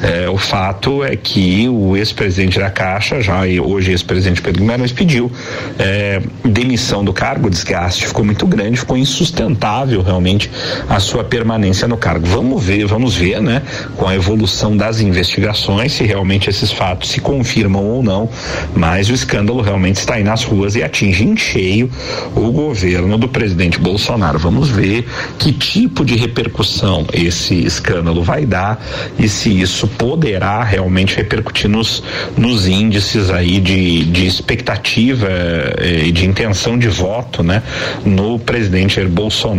É, 0.03 0.29
o 0.29 0.37
fato 0.37 1.05
é 1.05 1.17
que 1.17 1.69
o 1.69 1.97
ex-presidente 1.97 2.59
da 2.59 2.71
Caixa, 2.71 3.21
já 3.21 3.47
e 3.47 3.59
hoje 3.61 3.91
ex-presidente 3.91 4.41
Pedro 4.43 4.61
Guimarães, 4.61 4.93
pediu 4.93 5.31
é, 5.79 6.21
demissão 6.45 7.05
do 7.05 7.13
cargo, 7.13 7.49
o 7.49 7.51
desgaste 7.51 8.07
ficou 8.07 8.25
muito 8.25 8.47
grande, 8.47 8.79
ficou 8.79 8.97
insustentável 8.97 9.72
realmente 9.81 10.51
a 10.89 11.01
sua 11.01 11.25
permanência 11.25 11.89
no 11.89 11.97
cargo. 11.97 12.27
Vamos 12.27 12.63
ver, 12.63 12.87
vamos 12.87 13.17
ver, 13.17 13.41
né, 13.41 13.63
com 13.97 14.07
a 14.07 14.15
evolução 14.15 14.77
das 14.77 15.01
investigações, 15.01 15.93
se 15.93 16.05
realmente 16.05 16.51
esses 16.51 16.71
fatos 16.71 17.11
se 17.11 17.21
confirmam 17.21 17.85
ou 17.85 18.03
não, 18.03 18.29
mas 18.75 19.09
o 19.09 19.15
escândalo 19.15 19.63
realmente 19.63 19.97
está 19.97 20.15
aí 20.15 20.25
nas 20.25 20.45
ruas 20.45 20.75
e 20.75 20.83
atinge 20.83 21.25
em 21.25 21.37
cheio 21.37 21.91
o 22.35 22.51
governo 22.53 23.17
do 23.17 23.29
presidente 23.29 23.79
Bolsonaro. 23.79 24.39
Vamos 24.39 24.69
ver 24.69 25.07
que 25.39 25.53
tipo 25.53 26.05
de 26.05 26.17
repercussão 26.17 27.07
esse 27.13 27.65
escândalo 27.65 28.23
vai 28.23 28.45
dar 28.45 28.85
e 29.19 29.29
se 29.29 29.61
isso 29.61 29.87
poderá 29.89 30.63
realmente 30.63 31.17
repercutir 31.17 31.69
nos, 31.69 32.03
nos 32.37 32.67
índices 32.67 33.31
aí 33.31 33.61
de, 33.61 34.05
de 34.05 34.27
expectativa 34.27 35.29
eh, 35.29 36.05
e 36.07 36.13
de 36.13 36.27
intenção 36.27 36.79
de 36.79 36.89
voto, 36.89 37.43
né, 37.43 37.63
no 38.05 38.39
presidente 38.39 38.97
Jair 38.97 39.09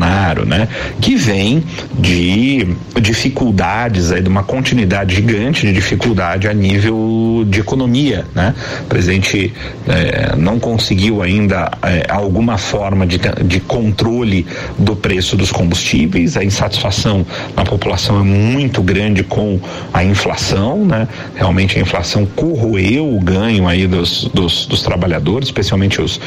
Bolsonaro, 0.03 0.45
né, 0.45 0.67
que 0.99 1.15
vem 1.15 1.63
de 1.97 2.67
dificuldades 3.01 4.11
aí, 4.11 4.21
de 4.21 4.29
uma 4.29 4.43
continuidade 4.43 5.15
gigante 5.15 5.65
de 5.65 5.73
dificuldade 5.73 6.47
a 6.47 6.53
nível 6.53 7.45
de 7.47 7.59
economia, 7.59 8.25
né, 8.35 8.53
o 8.81 8.85
presidente 8.85 9.53
eh, 9.87 10.35
não 10.37 10.59
conseguiu 10.59 11.21
ainda 11.21 11.71
eh, 11.83 12.05
alguma 12.09 12.57
forma 12.57 13.07
de, 13.07 13.19
de 13.45 13.59
controle 13.59 14.45
do 14.77 14.95
preço 14.95 15.35
dos 15.35 15.51
combustíveis 15.51 15.73
combustíveis, 15.93 16.37
a 16.37 16.43
insatisfação 16.43 17.25
na 17.55 17.63
população 17.63 18.19
é 18.19 18.23
muito 18.23 18.81
grande 18.81 19.23
com 19.23 19.59
a 19.93 20.03
inflação, 20.03 20.85
né? 20.85 21.07
Realmente 21.35 21.77
a 21.77 21.81
inflação 21.81 22.25
corroeu 22.25 23.15
o 23.15 23.19
ganho 23.19 23.67
aí 23.67 23.87
dos, 23.87 24.25
dos, 24.33 24.65
dos 24.65 24.81
trabalhadores, 24.81 25.47
especialmente 25.47 26.01
os 26.01 26.19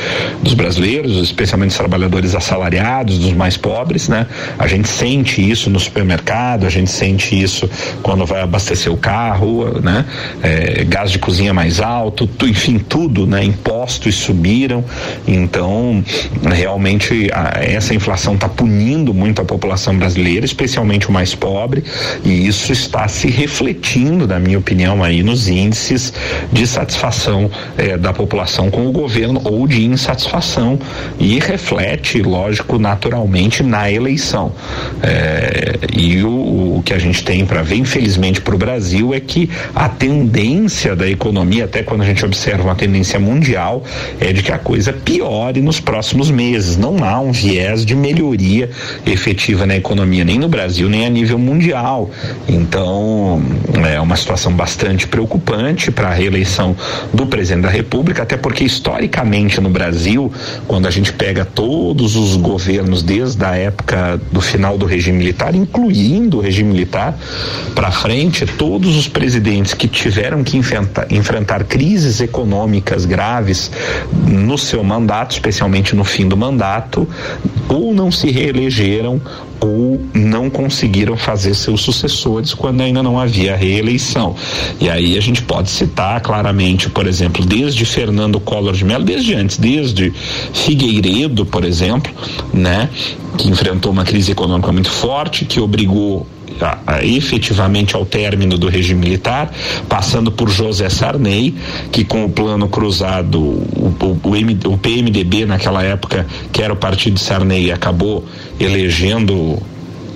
dos 0.43 0.55
brasileiros, 0.55 1.17
especialmente 1.23 1.71
os 1.71 1.77
trabalhadores 1.77 2.35
assalariados, 2.35 3.19
dos 3.19 3.33
mais 3.33 3.57
pobres, 3.66 4.09
né? 4.09 4.29
A 4.57 4.68
gente 4.68 4.88
sente 4.88 5.42
isso 5.42 5.68
no 5.68 5.81
supermercado, 5.81 6.66
a 6.66 6.70
gente 6.70 6.88
sente 6.88 7.37
isso 7.37 7.68
quando 8.00 8.24
vai 8.24 8.40
abastecer 8.40 8.92
o 8.92 8.96
carro, 8.96 9.81
né? 9.81 10.05
É, 10.40 10.85
gás 10.85 11.11
de 11.11 11.18
cozinha 11.18 11.52
mais 11.52 11.81
alto, 11.81 12.29
tu, 12.29 12.46
enfim, 12.46 12.79
tudo, 12.79 13.26
né? 13.26 13.42
Impostos 13.42 14.14
subiram, 14.14 14.85
então 15.26 16.05
realmente 16.48 17.29
a, 17.33 17.61
essa 17.61 17.92
inflação 17.92 18.35
está 18.35 18.48
punindo 18.48 19.12
muito 19.12 19.42
a 19.42 19.44
população 19.44 19.98
brasileira, 19.98 20.46
especialmente 20.46 21.09
o 21.09 21.12
mais 21.12 21.35
pobre, 21.35 21.83
e 22.24 22.46
isso 22.46 22.70
está 22.70 23.09
se 23.09 23.29
refletindo, 23.29 24.29
na 24.29 24.38
minha 24.38 24.59
opinião, 24.59 25.02
aí 25.02 25.24
nos 25.24 25.48
índices 25.48 26.12
de 26.52 26.64
satisfação 26.68 27.50
eh, 27.76 27.96
da 27.96 28.12
população 28.12 28.70
com 28.70 28.87
o 28.87 28.92
governo 28.92 29.40
ou 29.44 29.66
de 29.66 29.85
insatisfação 29.85 30.79
e 31.18 31.40
reflete, 31.40 32.22
lógico, 32.22 32.79
naturalmente 32.79 33.56
na 33.62 33.90
eleição. 33.90 34.53
Eh, 35.03 35.79
e 35.97 36.23
o, 36.23 36.77
o, 36.77 36.83
que 36.85 36.92
a 36.92 36.99
gente 36.99 37.25
tem 37.25 37.45
para 37.45 37.62
ver, 37.62 37.77
infelizmente, 37.77 38.40
para 38.40 38.55
o 38.55 38.59
Brasil 38.59 39.14
é 39.14 39.21
que 39.21 39.51
a 39.75 39.88
tendência 39.88 40.95
da 40.95 41.09
economia, 41.09 41.64
até 41.64 41.83
quando 41.83 42.03
a 42.03 42.05
gente 42.05 42.25
observa 42.25 42.62
uma 42.62 42.75
tendência 42.75 43.19
mundial, 43.19 43.85
é 44.21 44.33
de 44.33 44.42
que 44.42 44.53
a 44.53 44.59
coisa 44.59 44.92
piore 44.92 45.61
nos 45.61 45.81
próximos 45.81 46.31
meses. 46.31 46.77
Não 46.77 47.05
há 47.05 47.21
um 47.21 47.33
viés 47.33 47.85
de 47.85 47.95
melhoria 47.95 48.71
efetiva 49.07 49.66
na 49.66 49.77
economia, 49.77 50.25
nem 50.25 50.38
no 50.38 50.49
Brasil, 50.49 50.88
nem 50.88 51.07
a 51.07 51.11
nível 51.11 51.38
mundial. 51.38 52.11
Então, 52.49 53.42
é 53.90 54.01
uma 54.01 54.16
situação 54.16 54.53
bastante 54.53 55.07
preocupante 55.07 55.90
para 55.90 56.09
a 56.09 56.14
reeleição 56.14 56.77
do 57.12 57.27
presidente 57.27 57.62
da 57.62 57.71
República, 57.71 58.23
até 58.23 58.37
porque 58.37 58.64
historicamente 58.64 59.61
no 59.61 59.71
Brasil, 59.71 60.33
quando 60.66 60.87
a 60.87 60.90
gente 60.90 61.12
pega 61.12 61.45
todos 61.45 62.16
os 62.16 62.37
governos 62.37 63.03
desde 63.03 63.45
a 63.50 63.56
época 63.56 64.20
do 64.30 64.40
final 64.40 64.76
do 64.76 64.87
regime 64.87 65.18
militar, 65.18 65.54
incluindo 65.54 66.38
o 66.38 66.40
regime 66.40 66.72
militar 66.72 67.18
para 67.74 67.90
frente, 67.90 68.46
todos 68.46 68.96
os 68.96 69.09
presidentes 69.09 69.74
que 69.74 69.88
tiveram 69.88 70.42
que 70.42 70.56
enfrentar, 70.56 71.06
enfrentar 71.11 71.64
crises 71.64 72.20
econômicas 72.20 73.04
graves 73.04 73.70
no 74.26 74.56
seu 74.59 74.82
mandato, 74.82 75.32
especialmente 75.32 75.94
no 75.94 76.04
fim 76.04 76.28
do 76.28 76.37
mandato, 76.37 77.09
ou 77.68 77.94
não 77.94 78.11
se 78.11 78.30
reelegeram 78.30 79.20
ou 79.61 80.00
não 80.12 80.50
conseguiram 80.50 81.16
fazer 81.16 81.54
seus 81.54 81.80
sucessores 81.80 82.52
quando 82.52 82.82
ainda 82.82 83.02
não 83.02 83.18
havia 83.18 83.56
reeleição. 83.56 84.35
E 84.80 84.88
aí 84.88 85.16
a 85.16 85.20
gente 85.20 85.42
pode 85.42 85.70
citar 85.70 86.20
claramente, 86.20 86.88
por 86.90 87.06
exemplo, 87.06 87.44
desde 87.44 87.85
Fernando 87.85 88.38
Collor 88.38 88.74
de 88.74 88.85
Mello, 88.85 89.04
desde 89.04 89.35
antes, 89.35 89.56
desde 89.56 90.12
Figueiredo, 90.52 91.46
por 91.46 91.64
exemplo, 91.64 92.12
né, 92.52 92.88
que 93.37 93.49
enfrentou 93.49 93.92
uma 93.92 94.05
crise 94.05 94.33
econômica 94.33 94.72
muito 94.72 94.90
forte, 94.90 95.44
que 95.44 95.61
obrigou 95.61 96.27
a, 96.61 96.79
a, 96.87 97.05
efetivamente 97.05 97.94
ao 97.94 98.05
término 98.05 98.57
do 98.57 98.68
regime 98.68 99.01
militar, 99.01 99.53
passando 99.88 100.33
por 100.33 100.49
José 100.49 100.88
Sarney, 100.88 101.55
que 101.92 102.05
com 102.05 102.25
o 102.25 102.31
plano 102.31 102.68
cruzado, 102.68 103.40
o, 103.40 103.94
o, 104.01 104.20
o, 104.22 104.72
o 104.72 104.79
PMDB 104.79 105.46
naquela 105.46 105.83
época, 105.83 106.27
que 106.53 106.62
era 106.62 106.72
o 106.72 106.77
partido 106.77 107.14
de 107.14 107.20
Sarney, 107.20 107.70
acabou 107.70 108.25
elegendo 108.59 109.59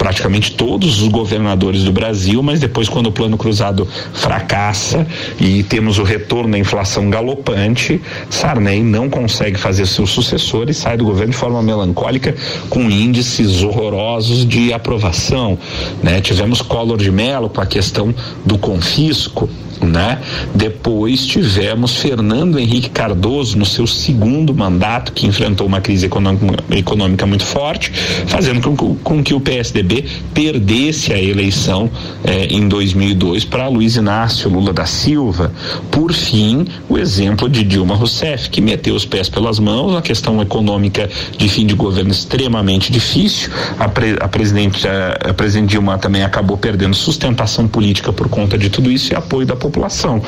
praticamente 0.00 0.52
todos 0.52 1.02
os 1.02 1.08
governadores 1.08 1.84
do 1.84 1.92
Brasil, 1.92 2.42
mas 2.42 2.58
depois 2.58 2.88
quando 2.88 3.08
o 3.08 3.12
plano 3.12 3.36
cruzado 3.36 3.86
fracassa 4.14 5.06
e 5.38 5.62
temos 5.62 5.98
o 5.98 6.02
retorno 6.02 6.52
da 6.52 6.58
inflação 6.58 7.10
galopante, 7.10 8.00
Sarney 8.30 8.82
não 8.82 9.10
consegue 9.10 9.58
fazer 9.58 9.84
seu 9.84 10.06
sucessor 10.06 10.70
e 10.70 10.74
sai 10.74 10.96
do 10.96 11.04
governo 11.04 11.32
de 11.32 11.36
forma 11.36 11.62
melancólica 11.62 12.34
com 12.70 12.90
índices 12.90 13.62
horrorosos 13.62 14.46
de 14.46 14.72
aprovação, 14.72 15.58
né? 16.02 16.22
Tivemos 16.22 16.62
Collor 16.62 16.96
de 16.96 17.10
Mello 17.10 17.50
com 17.50 17.60
a 17.60 17.66
questão 17.66 18.14
do 18.42 18.56
confisco, 18.56 19.50
né? 19.86 20.20
Depois 20.54 21.26
tivemos 21.26 21.96
Fernando 21.96 22.58
Henrique 22.58 22.90
Cardoso 22.90 23.58
no 23.58 23.64
seu 23.64 23.86
segundo 23.86 24.54
mandato, 24.54 25.12
que 25.12 25.26
enfrentou 25.26 25.66
uma 25.66 25.80
crise 25.80 26.06
econômica, 26.06 27.26
muito 27.26 27.44
forte, 27.44 27.90
fazendo 28.26 28.60
com, 28.60 28.94
com, 28.96 29.22
que 29.22 29.34
o 29.34 29.40
PSDB 29.40 30.04
perdesse 30.34 31.12
a 31.12 31.20
eleição 31.20 31.90
eh, 32.24 32.46
em 32.50 32.68
2002 32.68 33.44
para 33.44 33.68
Luiz 33.68 33.96
Inácio 33.96 34.50
Lula 34.50 34.72
da 34.72 34.86
Silva. 34.86 35.52
Por 35.90 36.12
fim, 36.12 36.66
o 36.88 36.98
exemplo 36.98 37.48
de 37.48 37.62
Dilma 37.64 37.94
Rousseff, 37.94 38.50
que 38.50 38.60
meteu 38.60 38.94
os 38.94 39.04
pés 39.04 39.28
pelas 39.28 39.58
mãos, 39.58 39.96
a 39.96 40.02
questão 40.02 40.40
econômica 40.42 41.08
de 41.36 41.48
fim 41.48 41.66
de 41.66 41.74
governo 41.74 42.10
extremamente 42.10 42.92
difícil. 42.92 43.50
A, 43.78 43.88
pre, 43.88 44.16
a 44.20 44.28
presidente 44.28 44.86
a, 44.86 45.30
a 45.30 45.34
presidente 45.34 45.70
Dilma 45.70 45.98
também 45.98 46.22
acabou 46.22 46.56
perdendo 46.56 46.94
sustentação 46.94 47.66
política 47.66 48.12
por 48.12 48.28
conta 48.28 48.58
de 48.58 48.68
tudo 48.68 48.90
isso 48.90 49.12
e 49.12 49.16
apoio 49.16 49.46
da 49.46 49.56
população 49.56 49.69
população. 49.70 50.20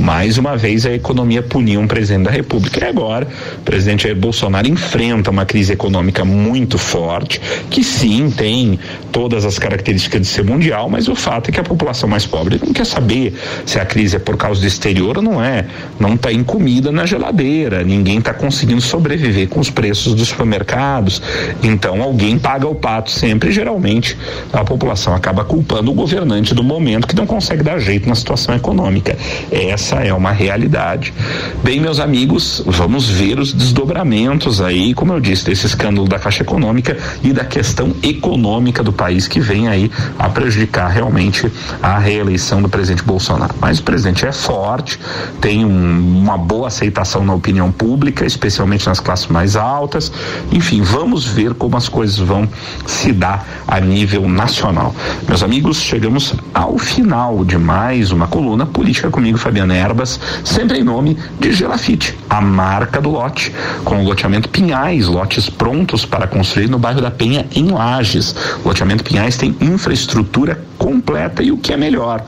Mais 0.00 0.36
uma 0.36 0.56
vez, 0.56 0.84
a 0.84 0.92
economia 0.92 1.42
puniu 1.42 1.80
um 1.80 1.86
presidente 1.86 2.24
da 2.24 2.30
República. 2.30 2.84
E 2.84 2.88
agora, 2.88 3.26
o 3.58 3.60
presidente 3.62 4.04
Jair 4.04 4.16
Bolsonaro 4.16 4.68
enfrenta 4.68 5.30
uma 5.30 5.46
crise 5.46 5.72
econômica 5.72 6.24
muito 6.24 6.76
forte, 6.78 7.40
que 7.70 7.82
sim 7.82 8.30
tem 8.30 8.78
todas 9.10 9.44
as 9.44 9.58
características 9.58 10.20
de 10.20 10.26
ser 10.26 10.44
mundial, 10.44 10.88
mas 10.88 11.08
o 11.08 11.14
fato 11.14 11.48
é 11.48 11.52
que 11.52 11.60
a 11.60 11.64
população 11.64 12.08
mais 12.08 12.26
pobre 12.26 12.60
não 12.62 12.72
quer 12.72 12.84
saber 12.84 13.34
se 13.64 13.78
a 13.80 13.84
crise 13.84 14.16
é 14.16 14.18
por 14.18 14.36
causa 14.36 14.60
do 14.60 14.66
exterior 14.66 15.16
ou 15.16 15.22
não 15.22 15.42
é. 15.42 15.64
Não 15.98 16.14
está 16.14 16.30
em 16.30 16.44
comida 16.44 16.92
na 16.92 17.06
geladeira, 17.06 17.82
ninguém 17.82 18.18
está 18.18 18.34
conseguindo 18.34 18.80
sobreviver 18.80 19.48
com 19.48 19.60
os 19.60 19.70
preços 19.70 20.14
dos 20.14 20.28
supermercados. 20.28 21.22
Então, 21.62 22.02
alguém 22.02 22.38
paga 22.38 22.68
o 22.68 22.74
pato 22.74 23.10
sempre. 23.10 23.48
E, 23.48 23.52
geralmente, 23.52 24.16
a 24.52 24.62
população 24.62 25.14
acaba 25.14 25.44
culpando 25.44 25.90
o 25.90 25.94
governante 25.94 26.54
do 26.54 26.62
momento 26.62 27.06
que 27.06 27.16
não 27.16 27.26
consegue 27.26 27.62
dar 27.62 27.78
jeito 27.78 28.08
na 28.08 28.14
situação 28.14 28.54
econômica 28.54 28.89
econômica. 28.90 29.16
Essa 29.50 29.96
é 29.96 30.12
uma 30.12 30.32
realidade. 30.32 31.14
Bem, 31.62 31.80
meus 31.80 32.00
amigos, 32.00 32.62
vamos 32.66 33.08
ver 33.08 33.38
os 33.38 33.52
desdobramentos 33.52 34.60
aí, 34.60 34.92
como 34.92 35.12
eu 35.12 35.20
disse, 35.20 35.44
desse 35.44 35.66
escândalo 35.66 36.08
da 36.08 36.18
Caixa 36.18 36.42
Econômica 36.42 36.96
e 37.22 37.32
da 37.32 37.44
questão 37.44 37.94
econômica 38.02 38.82
do 38.82 38.92
país 38.92 39.28
que 39.28 39.40
vem 39.40 39.68
aí 39.68 39.90
a 40.18 40.28
prejudicar 40.28 40.88
realmente 40.88 41.50
a 41.82 41.98
reeleição 41.98 42.60
do 42.60 42.68
presidente 42.68 43.04
Bolsonaro. 43.04 43.54
Mas 43.60 43.78
o 43.78 43.82
presidente 43.82 44.26
é 44.26 44.32
forte, 44.32 44.98
tem 45.40 45.64
um, 45.64 46.20
uma 46.22 46.36
boa 46.36 46.68
aceitação 46.68 47.24
na 47.24 47.34
opinião 47.34 47.70
pública, 47.70 48.26
especialmente 48.26 48.86
nas 48.86 49.00
classes 49.00 49.28
mais 49.28 49.56
altas. 49.56 50.12
Enfim, 50.50 50.82
vamos 50.82 51.24
ver 51.24 51.54
como 51.54 51.76
as 51.76 51.88
coisas 51.88 52.18
vão 52.18 52.48
se 52.86 53.12
dar 53.12 53.46
a 53.66 53.80
nível 53.80 54.28
nacional. 54.28 54.94
Meus 55.28 55.42
amigos, 55.42 55.80
chegamos 55.80 56.34
ao 56.52 56.78
final 56.78 57.44
de 57.44 57.58
mais 57.58 58.10
uma 58.10 58.26
coluna 58.26 58.66
Política 58.80 59.10
comigo, 59.10 59.36
Fabiana 59.36 59.76
Erbas, 59.76 60.18
sempre 60.42 60.78
em 60.78 60.82
nome 60.82 61.14
de 61.38 61.52
Gelafite, 61.52 62.16
a 62.30 62.40
marca 62.40 62.98
do 62.98 63.10
lote, 63.10 63.52
com 63.84 64.02
o 64.02 64.04
loteamento 64.06 64.48
Pinhais, 64.48 65.06
lotes 65.06 65.50
prontos 65.50 66.06
para 66.06 66.26
construir 66.26 66.66
no 66.66 66.78
bairro 66.78 67.02
da 67.02 67.10
Penha, 67.10 67.46
em 67.54 67.68
Lages. 67.68 68.34
O 68.64 68.68
loteamento 68.68 69.04
Pinhais 69.04 69.36
tem 69.36 69.54
infraestrutura 69.60 70.64
completa 70.78 71.42
e 71.42 71.52
o 71.52 71.58
que 71.58 71.74
é 71.74 71.76
melhor, 71.76 72.24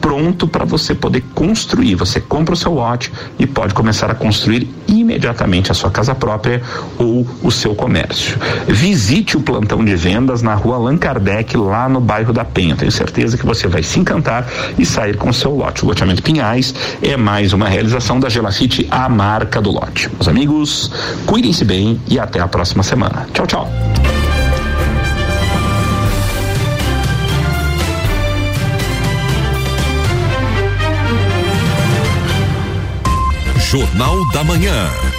pronto 0.00 0.48
para 0.48 0.64
você 0.64 0.94
poder 0.94 1.22
construir. 1.34 1.94
Você 1.94 2.20
compra 2.20 2.54
o 2.54 2.56
seu 2.56 2.72
lote 2.72 3.12
e 3.38 3.46
pode 3.46 3.74
começar 3.74 4.10
a 4.10 4.14
construir 4.14 4.68
imediatamente 4.88 5.70
a 5.70 5.74
sua 5.74 5.90
casa 5.90 6.14
própria 6.14 6.62
ou 6.98 7.26
o 7.42 7.50
seu 7.50 7.74
comércio. 7.74 8.38
Visite 8.66 9.36
o 9.36 9.40
plantão 9.40 9.84
de 9.84 9.94
vendas 9.94 10.42
na 10.42 10.54
rua 10.54 10.76
Allan 10.76 10.96
Kardec, 10.96 11.56
lá 11.56 11.88
no 11.88 12.00
bairro 12.00 12.32
da 12.32 12.44
Penha. 12.44 12.76
Tenho 12.76 12.90
certeza 12.90 13.36
que 13.36 13.46
você 13.46 13.68
vai 13.68 13.82
se 13.82 13.98
encantar 13.98 14.46
e 14.78 14.86
sair 14.86 15.16
com 15.16 15.28
o 15.28 15.34
seu 15.34 15.54
lote. 15.54 15.84
O 15.84 15.88
loteamento 15.88 16.22
Pinhais 16.22 16.74
é 17.02 17.16
mais 17.16 17.52
uma 17.52 17.68
realização 17.68 18.18
da 18.18 18.28
Gelafite, 18.28 18.86
a 18.90 19.08
marca 19.08 19.60
do 19.60 19.70
lote. 19.70 20.10
Meus 20.12 20.28
amigos, 20.28 20.90
cuidem-se 21.26 21.64
bem 21.64 22.00
e 22.08 22.18
até 22.18 22.40
a 22.40 22.48
próxima 22.48 22.82
semana. 22.82 23.26
Tchau, 23.32 23.46
tchau. 23.46 24.19
Jornal 33.70 34.26
da 34.32 34.42
Manhã. 34.42 35.09